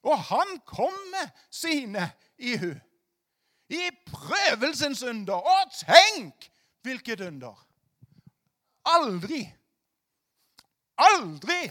Og 0.05 0.17
han 0.17 0.57
kommer 0.65 1.29
sine 1.53 2.09
i 2.37 2.57
hu. 2.57 2.73
I 3.69 3.89
prøvelsens 4.09 5.03
under. 5.03 5.39
Og 5.39 5.71
tenk 5.85 6.49
Hvilket 6.85 7.23
under? 7.25 7.57
Aldri, 8.85 9.41
aldri 11.01 11.63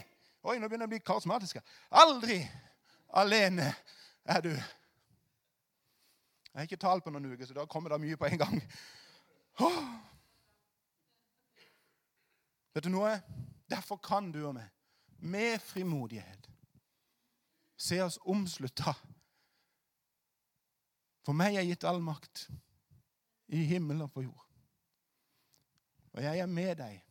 Oi, 0.45 0.59
nå 0.61 0.67
begynner 0.69 0.85
jeg 0.85 0.91
å 0.91 0.91
bli 0.91 1.01
karismatisk. 1.01 1.57
Aldri 1.97 2.35
alene 3.17 3.71
er 4.29 4.43
du. 4.45 4.51
Jeg 4.51 6.53
har 6.53 6.67
ikke 6.67 6.77
talt 6.83 7.01
på 7.01 7.09
noen 7.09 7.31
uker, 7.31 7.47
så 7.49 7.55
da 7.57 7.63
kommer 7.65 7.89
det 7.89 7.97
mye 8.03 8.19
på 8.19 8.27
en 8.29 8.41
gang. 8.43 8.61
Vet 12.75 12.85
du 12.85 12.91
noe? 12.93 13.15
Derfor 13.71 13.97
kan 14.05 14.29
du 14.29 14.43
og 14.45 14.53
meg, 14.59 14.69
med 15.17 15.57
frimodighet, 15.65 16.45
se 17.73 17.97
oss 18.05 18.21
omslutta. 18.21 18.93
For 21.25 21.33
meg 21.33 21.57
er 21.57 21.65
gitt 21.65 21.89
all 21.89 22.05
makt 22.05 22.53
i 23.49 23.65
himmel 23.65 24.05
og 24.05 24.13
på 24.13 24.27
jord. 24.27 24.44
Og 26.15 26.23
jeg 26.23 26.39
er 26.39 26.47
med 26.47 26.77
deg 26.79 27.01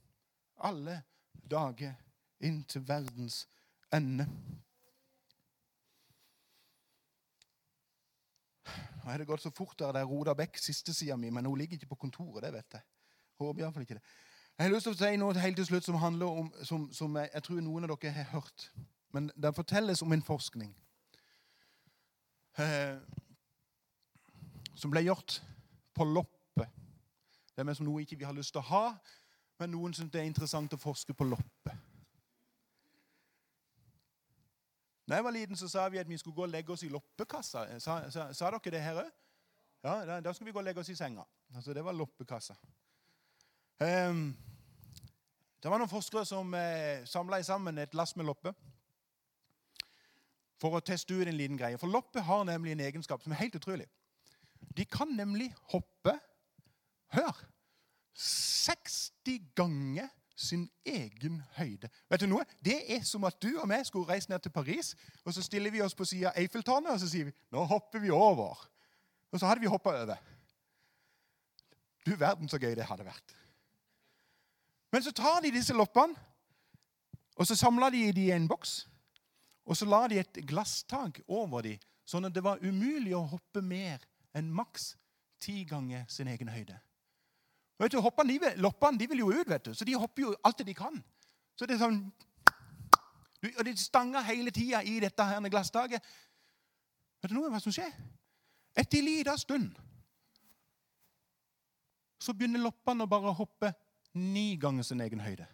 alle 0.64 1.03
dager 1.51 1.93
inn 2.40 2.62
til 2.64 2.85
verdens 2.88 3.43
ende. 3.93 4.25
Nå 9.05 9.12
er 9.12 9.21
det 9.21 9.29
gått 9.29 9.45
så 9.45 9.53
fort 9.53 9.77
der 9.79 9.93
det 9.93 10.01
er 10.01 10.09
Roda 10.09 10.33
Bekk, 10.35 10.57
siste 10.57 10.95
sida 10.97 11.17
mi, 11.21 11.29
men 11.31 11.45
hun 11.45 11.59
ligger 11.59 11.77
ikke 11.77 11.93
på 11.93 12.01
kontoret. 12.07 12.43
det 12.43 12.53
vet 12.53 12.79
jeg. 12.79 12.83
Håper 13.37 13.61
iallfall 13.61 13.83
ikke 13.83 13.99
det. 13.99 14.07
Jeg 14.59 14.64
har 14.64 14.73
lyst 14.73 14.87
til 14.87 14.95
å 14.95 14.99
si 15.03 15.17
noe 15.19 15.40
helt 15.43 15.57
til 15.59 15.67
slutt 15.67 15.85
som 15.85 15.99
handler 16.01 16.40
om, 16.40 16.53
som, 16.62 16.87
som 16.95 17.17
jeg, 17.19 17.29
jeg, 17.35 17.43
tror 17.43 17.61
noen 17.61 17.85
av 17.85 17.97
dere 17.99 18.12
har 18.14 18.31
hørt. 18.33 18.71
Men 19.12 19.29
det 19.37 19.55
fortelles 19.55 20.03
om 20.03 20.12
en 20.14 20.23
forskning 20.23 20.71
eh, 22.62 22.97
som 24.75 24.95
ble 24.95 25.05
gjort 25.05 25.43
på 25.95 26.07
loppe. 26.09 26.34
Det 27.55 27.69
er 27.69 27.77
som 27.79 27.87
noe 27.87 28.03
ikke 28.03 28.19
vi 28.19 28.27
har 28.27 28.35
lyst 28.35 28.53
til 28.55 28.62
å 28.62 28.69
ha, 28.69 28.85
men 29.59 29.71
noen 29.71 29.95
syns 29.95 30.11
det 30.11 30.21
er 30.21 30.27
interessant 30.27 30.73
å 30.75 30.81
forske 30.81 31.14
på 31.14 31.27
loppe. 31.29 31.75
Da 35.05 35.19
jeg 35.19 35.25
var 35.25 35.37
liten, 35.37 35.57
så 35.57 35.69
sa 35.69 35.85
vi 35.93 36.01
at 36.01 36.09
vi 36.09 36.19
skulle 36.19 36.35
gå 36.35 36.47
og 36.47 36.51
legge 36.51 36.73
oss 36.73 36.83
i 36.83 36.88
loppekassa. 36.88 37.67
Sa, 37.79 37.99
sa, 38.11 38.31
sa 38.33 38.51
dere 38.51 38.73
det 38.73 38.81
her 38.83 39.03
òg? 39.05 39.11
Ja, 39.85 39.99
da, 40.09 40.21
da 40.25 40.33
skulle 40.33 40.49
vi 40.49 40.57
gå 40.57 40.62
og 40.62 40.64
legge 40.64 40.81
oss 40.81 40.88
i 40.88 40.97
senga. 40.97 41.27
Altså, 41.55 41.75
Det 41.77 41.85
var 41.85 41.93
loppekassa. 41.93 42.57
Um, 43.85 44.31
det 45.62 45.71
var 45.71 45.81
noen 45.81 45.90
forskere 45.90 46.25
som 46.29 46.55
eh, 46.57 47.05
samla 47.09 47.43
sammen 47.43 47.79
et 47.79 47.95
lass 47.95 48.17
med 48.17 48.27
lopper 48.29 48.53
for 50.61 50.77
å 50.77 50.81
teste 50.85 51.14
ut 51.14 51.27
en 51.29 51.37
liten 51.37 51.59
greie. 51.61 51.79
For 51.81 51.90
lopper 51.90 52.25
har 52.25 52.45
nemlig 52.49 52.73
en 52.73 52.85
egenskap 52.87 53.23
som 53.23 53.33
er 53.33 53.43
helt 53.43 53.57
utrolig. 53.59 53.87
De 54.77 54.85
kan 54.85 55.09
nemlig 55.09 55.51
hoppe 55.73 56.17
Hør! 57.14 57.44
60 58.14 59.40
ganger 59.55 60.09
sin 60.37 60.70
egen 60.87 61.42
høyde. 61.57 61.88
Vet 62.11 62.22
du 62.22 62.27
noe? 62.31 62.44
Det 62.64 62.77
er 62.96 63.03
som 63.07 63.24
at 63.27 63.38
du 63.42 63.53
og 63.61 63.68
meg 63.70 63.87
skulle 63.87 64.09
reise 64.09 64.31
ned 64.31 64.42
til 64.42 64.53
Paris, 64.55 64.94
og 65.24 65.35
så 65.35 65.42
stiller 65.42 65.70
vi 65.74 65.83
oss 65.83 65.94
på 65.94 66.07
sida 66.09 66.33
av 66.33 66.40
Eiffeltårnet 66.42 66.94
og 66.94 67.03
så 67.03 67.11
sier 67.11 67.29
vi, 67.29 67.35
nå 67.55 67.64
hopper 67.70 68.03
vi 68.03 68.11
over. 68.14 68.66
Og 69.31 69.40
så 69.40 69.46
hadde 69.46 69.62
vi 69.62 69.70
hoppa 69.70 69.94
over. 70.03 70.20
Du 72.07 72.14
verden 72.20 72.50
så 72.50 72.59
gøy 72.61 72.74
det 72.77 72.87
hadde 72.87 73.07
vært. 73.07 73.37
Men 74.92 75.03
så 75.03 75.11
tar 75.14 75.40
de 75.42 75.55
disse 75.55 75.74
loppene, 75.74 76.14
og 77.35 77.46
så 77.48 77.57
samler 77.59 77.90
de 77.90 78.12
de 78.14 78.29
i 78.29 78.35
en 78.35 78.48
boks. 78.48 78.85
Og 79.66 79.77
så 79.77 79.88
la 79.88 80.05
de 80.11 80.20
et 80.20 80.42
glasstak 80.46 81.22
over 81.27 81.64
dem, 81.66 81.81
sånn 82.07 82.29
at 82.29 82.35
det 82.37 82.44
var 82.44 82.62
umulig 82.62 83.14
å 83.16 83.24
hoppe 83.27 83.62
mer 83.64 84.03
enn 84.37 84.53
maks 84.53 84.92
ti 85.42 85.64
ganger 85.68 86.05
sin 86.09 86.29
egen 86.29 86.53
høyde. 86.53 86.77
Vet 87.85 87.92
du, 87.92 88.01
hoppene, 88.01 88.33
de, 88.33 88.53
Loppene 88.64 88.99
de 88.99 89.09
vil 89.11 89.20
jo 89.20 89.29
ut, 89.29 89.49
vet 89.49 89.66
du, 89.66 89.75
så 89.77 89.85
de 89.85 89.97
hopper 90.01 90.25
jo 90.25 90.35
alt 90.44 90.59
det 90.59 90.70
de 90.70 90.75
kan. 90.79 90.94
Så 91.53 91.68
det 91.68 91.77
er 91.77 91.85
sånn, 91.85 92.01
Og 93.44 93.64
de 93.66 93.75
stanger 93.77 94.25
hele 94.25 94.51
tida 94.51 94.81
i 94.88 94.94
dette 95.05 95.25
her 95.29 95.49
glasstaket. 95.53 96.01
Vet 97.20 97.29
du 97.29 97.37
noe 97.37 97.51
hva 97.53 97.61
som 97.61 97.75
skjer? 97.77 97.92
Etter 98.75 99.03
en 99.03 99.05
liten 99.05 99.38
stund 99.38 99.75
så 102.25 102.33
begynner 102.33 102.62
loppene 102.62 103.05
å 103.05 103.11
bare 103.11 103.35
hoppe 103.37 103.75
ni 104.16 104.55
ganger 104.57 104.87
sin 104.87 105.03
egen 105.05 105.20
høyde. 105.20 105.44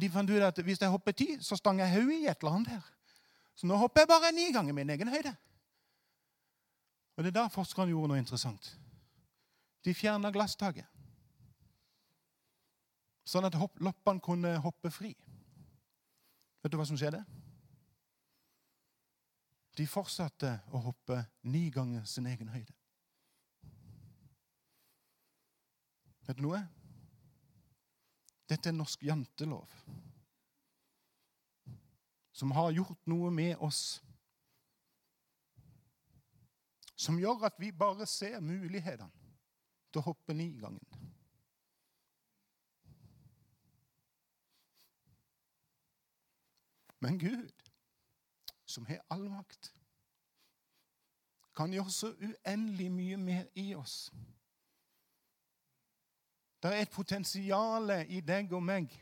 De 0.00 0.08
fant 0.08 0.30
ut 0.30 0.46
at 0.46 0.60
hvis 0.64 0.80
jeg 0.80 0.88
hopper 0.88 1.12
ti, 1.12 1.26
så 1.44 1.58
stanger 1.60 1.84
jeg 1.84 1.98
hodet 1.98 2.16
i 2.16 2.28
et 2.30 2.40
eller 2.40 2.56
annet 2.56 2.72
her. 2.78 2.86
Så 3.54 3.68
nå 3.68 3.76
hopper 3.76 4.02
jeg 4.02 4.10
bare 4.10 4.32
ni 4.32 4.48
ganger 4.54 4.72
min 4.72 4.90
egen 4.90 5.10
høyde. 5.12 5.34
Og 7.16 7.22
Det 7.22 7.30
er 7.30 7.36
da 7.42 7.46
forskerne 7.52 7.92
gjorde 7.92 8.10
noe 8.14 8.22
interessant. 8.22 8.72
De 9.84 9.94
fjerna 9.94 10.32
glasstaket, 10.32 10.88
sånn 13.24 13.48
at 13.48 13.56
loppene 13.56 14.22
kunne 14.24 14.54
hoppe 14.64 14.92
fri. 14.92 15.14
Vet 16.62 16.72
du 16.72 16.78
hva 16.78 16.86
som 16.88 16.98
skjedde? 17.00 17.22
De 19.74 19.86
fortsatte 19.90 20.52
å 20.70 20.80
hoppe 20.84 21.18
ni 21.50 21.66
ganger 21.74 22.04
sin 22.08 22.28
egen 22.30 22.52
høyde. 22.52 22.72
Vet 26.24 26.38
du 26.38 26.46
noe? 26.46 26.62
Dette 28.48 28.70
er 28.70 28.76
norsk 28.76 29.02
jantelov, 29.04 29.70
som 32.34 32.52
har 32.52 32.74
gjort 32.76 33.00
noe 33.08 33.30
med 33.32 33.56
oss. 33.64 33.98
Som 36.94 37.18
gjør 37.18 37.46
at 37.48 37.56
vi 37.58 37.72
bare 37.72 38.06
ser 38.08 38.36
mulighetene 38.44 39.10
til 39.90 40.02
å 40.02 40.06
hoppe 40.10 40.36
ni 40.36 40.52
gangen. 40.60 41.13
Men 47.04 47.18
Gud, 47.18 47.52
som 48.64 48.86
har 48.86 49.02
all 49.12 49.26
makt, 49.28 49.74
kan 51.56 51.72
gjøre 51.72 51.92
så 51.92 52.08
uendelig 52.16 52.86
mye 52.92 53.18
mer 53.20 53.50
i 53.60 53.74
oss. 53.76 54.08
Det 56.62 56.72
er 56.72 56.86
et 56.86 56.94
potensial 56.94 57.92
i 58.08 58.22
deg 58.24 58.56
og 58.56 58.64
meg 58.64 58.96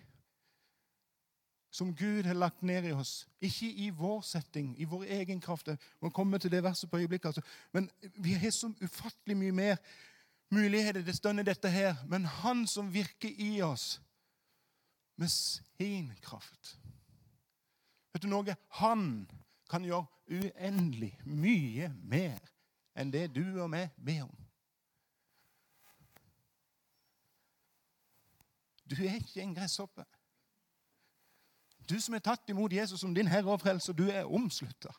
som 1.71 1.95
Gud 1.97 2.27
har 2.27 2.35
lagt 2.35 2.67
ned 2.67 2.91
i 2.91 2.93
oss. 2.93 3.15
Ikke 3.41 3.71
i 3.71 3.89
vår 3.95 4.21
setting, 4.27 4.75
i 4.83 4.85
vår 4.85 5.07
egen 5.21 5.41
kraft. 5.41 5.71
Vi 5.71 6.03
må 6.03 6.11
komme 6.11 6.43
til 6.43 6.51
det 6.51 6.65
verset 6.67 6.91
på 6.91 6.99
øyeblikket. 6.99 7.31
Altså. 7.31 7.43
Men 7.73 7.91
vi 8.19 8.35
har 8.35 8.51
så 8.51 8.75
ufattelig 8.83 9.39
mye 9.39 9.53
mer 9.63 9.77
muligheter 10.51 11.07
til 11.07 11.17
stønne 11.17 11.47
dette 11.47 11.71
her. 11.71 12.03
Men 12.11 12.25
Han 12.25 12.67
som 12.67 12.91
virker 12.95 13.31
i 13.31 13.63
oss 13.63 14.01
med 15.17 15.29
sin 15.29 16.13
kraft 16.21 16.82
Vet 18.13 18.23
du 18.23 18.29
noe? 18.29 18.57
Han 18.81 19.29
kan 19.71 19.85
gjøre 19.85 20.07
uendelig 20.33 21.13
mye 21.25 21.89
mer 22.05 22.41
enn 22.97 23.13
det 23.13 23.31
du 23.35 23.45
og 23.63 23.71
meg 23.73 23.93
ber 23.97 24.27
om. 24.27 24.39
Du 28.85 28.99
er 29.01 29.17
ikke 29.17 29.41
en 29.41 29.55
gresshoppe. 29.57 30.05
Du 31.89 31.97
som 32.01 32.15
er 32.15 32.25
tatt 32.25 32.49
imot 32.53 32.73
Jesus 32.73 33.01
som 33.01 33.15
din 33.15 33.29
herre 33.29 33.51
og 33.51 33.61
frelser, 33.61 33.97
du 33.97 34.05
er 34.11 34.29
omslutta. 34.29 34.93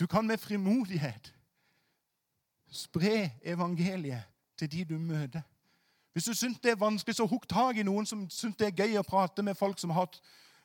Du 0.00 0.06
kan 0.06 0.26
med 0.26 0.38
frimodighet 0.38 1.34
Spre 2.70 3.30
evangeliet 3.42 4.22
til 4.56 4.72
de 4.72 4.84
du 4.84 4.98
møter. 4.98 5.42
Hvis 6.12 6.24
du 6.24 6.34
syns 6.34 6.58
det 6.58 6.70
er 6.70 6.76
vanskelig, 6.76 7.14
så 7.14 7.26
hukk 7.26 7.48
tak 7.48 7.76
i 7.76 7.82
noen 7.82 8.06
som 8.06 8.28
syns 8.30 8.56
det 8.56 8.68
er 8.68 8.76
gøy 8.84 8.98
å 8.98 9.02
prate 9.06 9.42
med 9.42 9.58
folk 9.58 9.78
som, 9.78 9.90
har, 9.90 10.06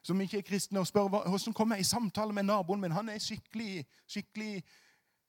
som 0.05 0.21
ikke 0.21 0.37
er 0.37 0.45
kristne, 0.45 0.79
og 0.79 0.87
spør 0.87 1.07
hvordan 1.09 1.53
kommer 1.53 1.75
jeg 1.75 1.81
i 1.81 1.89
samtale 1.89 2.33
med 2.33 2.43
naboen 2.45 2.81
min. 2.81 2.93
Han 2.93 3.09
er 3.09 3.17
skikkelig, 3.19 3.85
skikkelig 4.07 4.63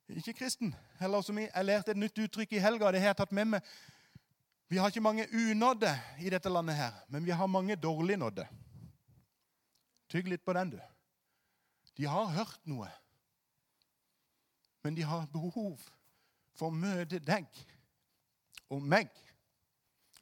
ikke 0.08 0.32
kristen. 0.32 0.74
Eller 1.00 1.20
som 1.20 1.38
jeg, 1.38 1.48
jeg 1.54 1.64
lærte 1.64 1.90
et 1.90 1.96
nytt 1.96 2.18
uttrykk 2.18 2.52
i 2.52 2.60
helga. 2.60 2.92
det 2.92 3.00
har 3.00 3.14
jeg 3.14 3.16
tatt 3.16 3.32
med 3.32 3.44
meg. 3.54 3.70
Vi 4.68 4.76
har 4.76 4.92
ikke 4.92 5.00
mange 5.00 5.26
unådde 5.32 5.94
i 6.20 6.30
dette 6.30 6.48
landet, 6.48 6.76
her, 6.76 6.92
men 7.08 7.24
vi 7.24 7.30
har 7.30 7.46
mange 7.46 7.76
dårlig 7.76 8.16
nådde. 8.16 8.46
Tygg 10.08 10.28
litt 10.28 10.44
på 10.44 10.52
den, 10.52 10.70
du. 10.70 10.80
De 11.96 12.06
har 12.06 12.26
hørt 12.26 12.60
noe, 12.66 12.90
men 14.84 14.94
de 14.94 15.02
har 15.02 15.26
behov 15.32 15.80
for 16.54 16.68
å 16.68 16.74
møte 16.74 17.18
deg 17.18 17.46
og 18.68 18.82
meg, 18.82 19.08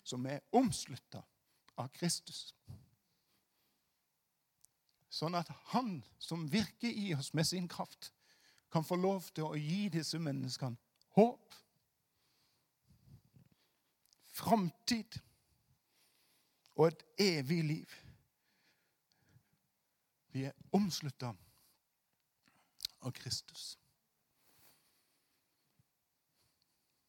som 0.04 0.26
er 0.26 0.44
omslutta 0.52 1.24
av 1.76 1.88
Kristus. 1.96 2.53
Sånn 5.14 5.36
at 5.38 5.50
Han 5.70 6.00
som 6.18 6.48
virker 6.50 6.90
i 6.90 7.12
oss 7.14 7.30
med 7.34 7.46
sin 7.46 7.68
kraft, 7.70 8.10
kan 8.72 8.82
få 8.84 8.96
lov 8.98 9.28
til 9.30 9.46
å 9.46 9.58
gi 9.58 9.86
disse 9.94 10.18
menneskene 10.18 10.74
håp, 11.14 11.54
framtid 14.34 15.20
og 16.74 16.88
et 16.88 17.04
evig 17.22 17.60
liv. 17.62 17.94
Vi 20.34 20.42
er 20.48 20.56
omslutta 20.74 21.30
av 23.06 23.14
Kristus. 23.14 23.76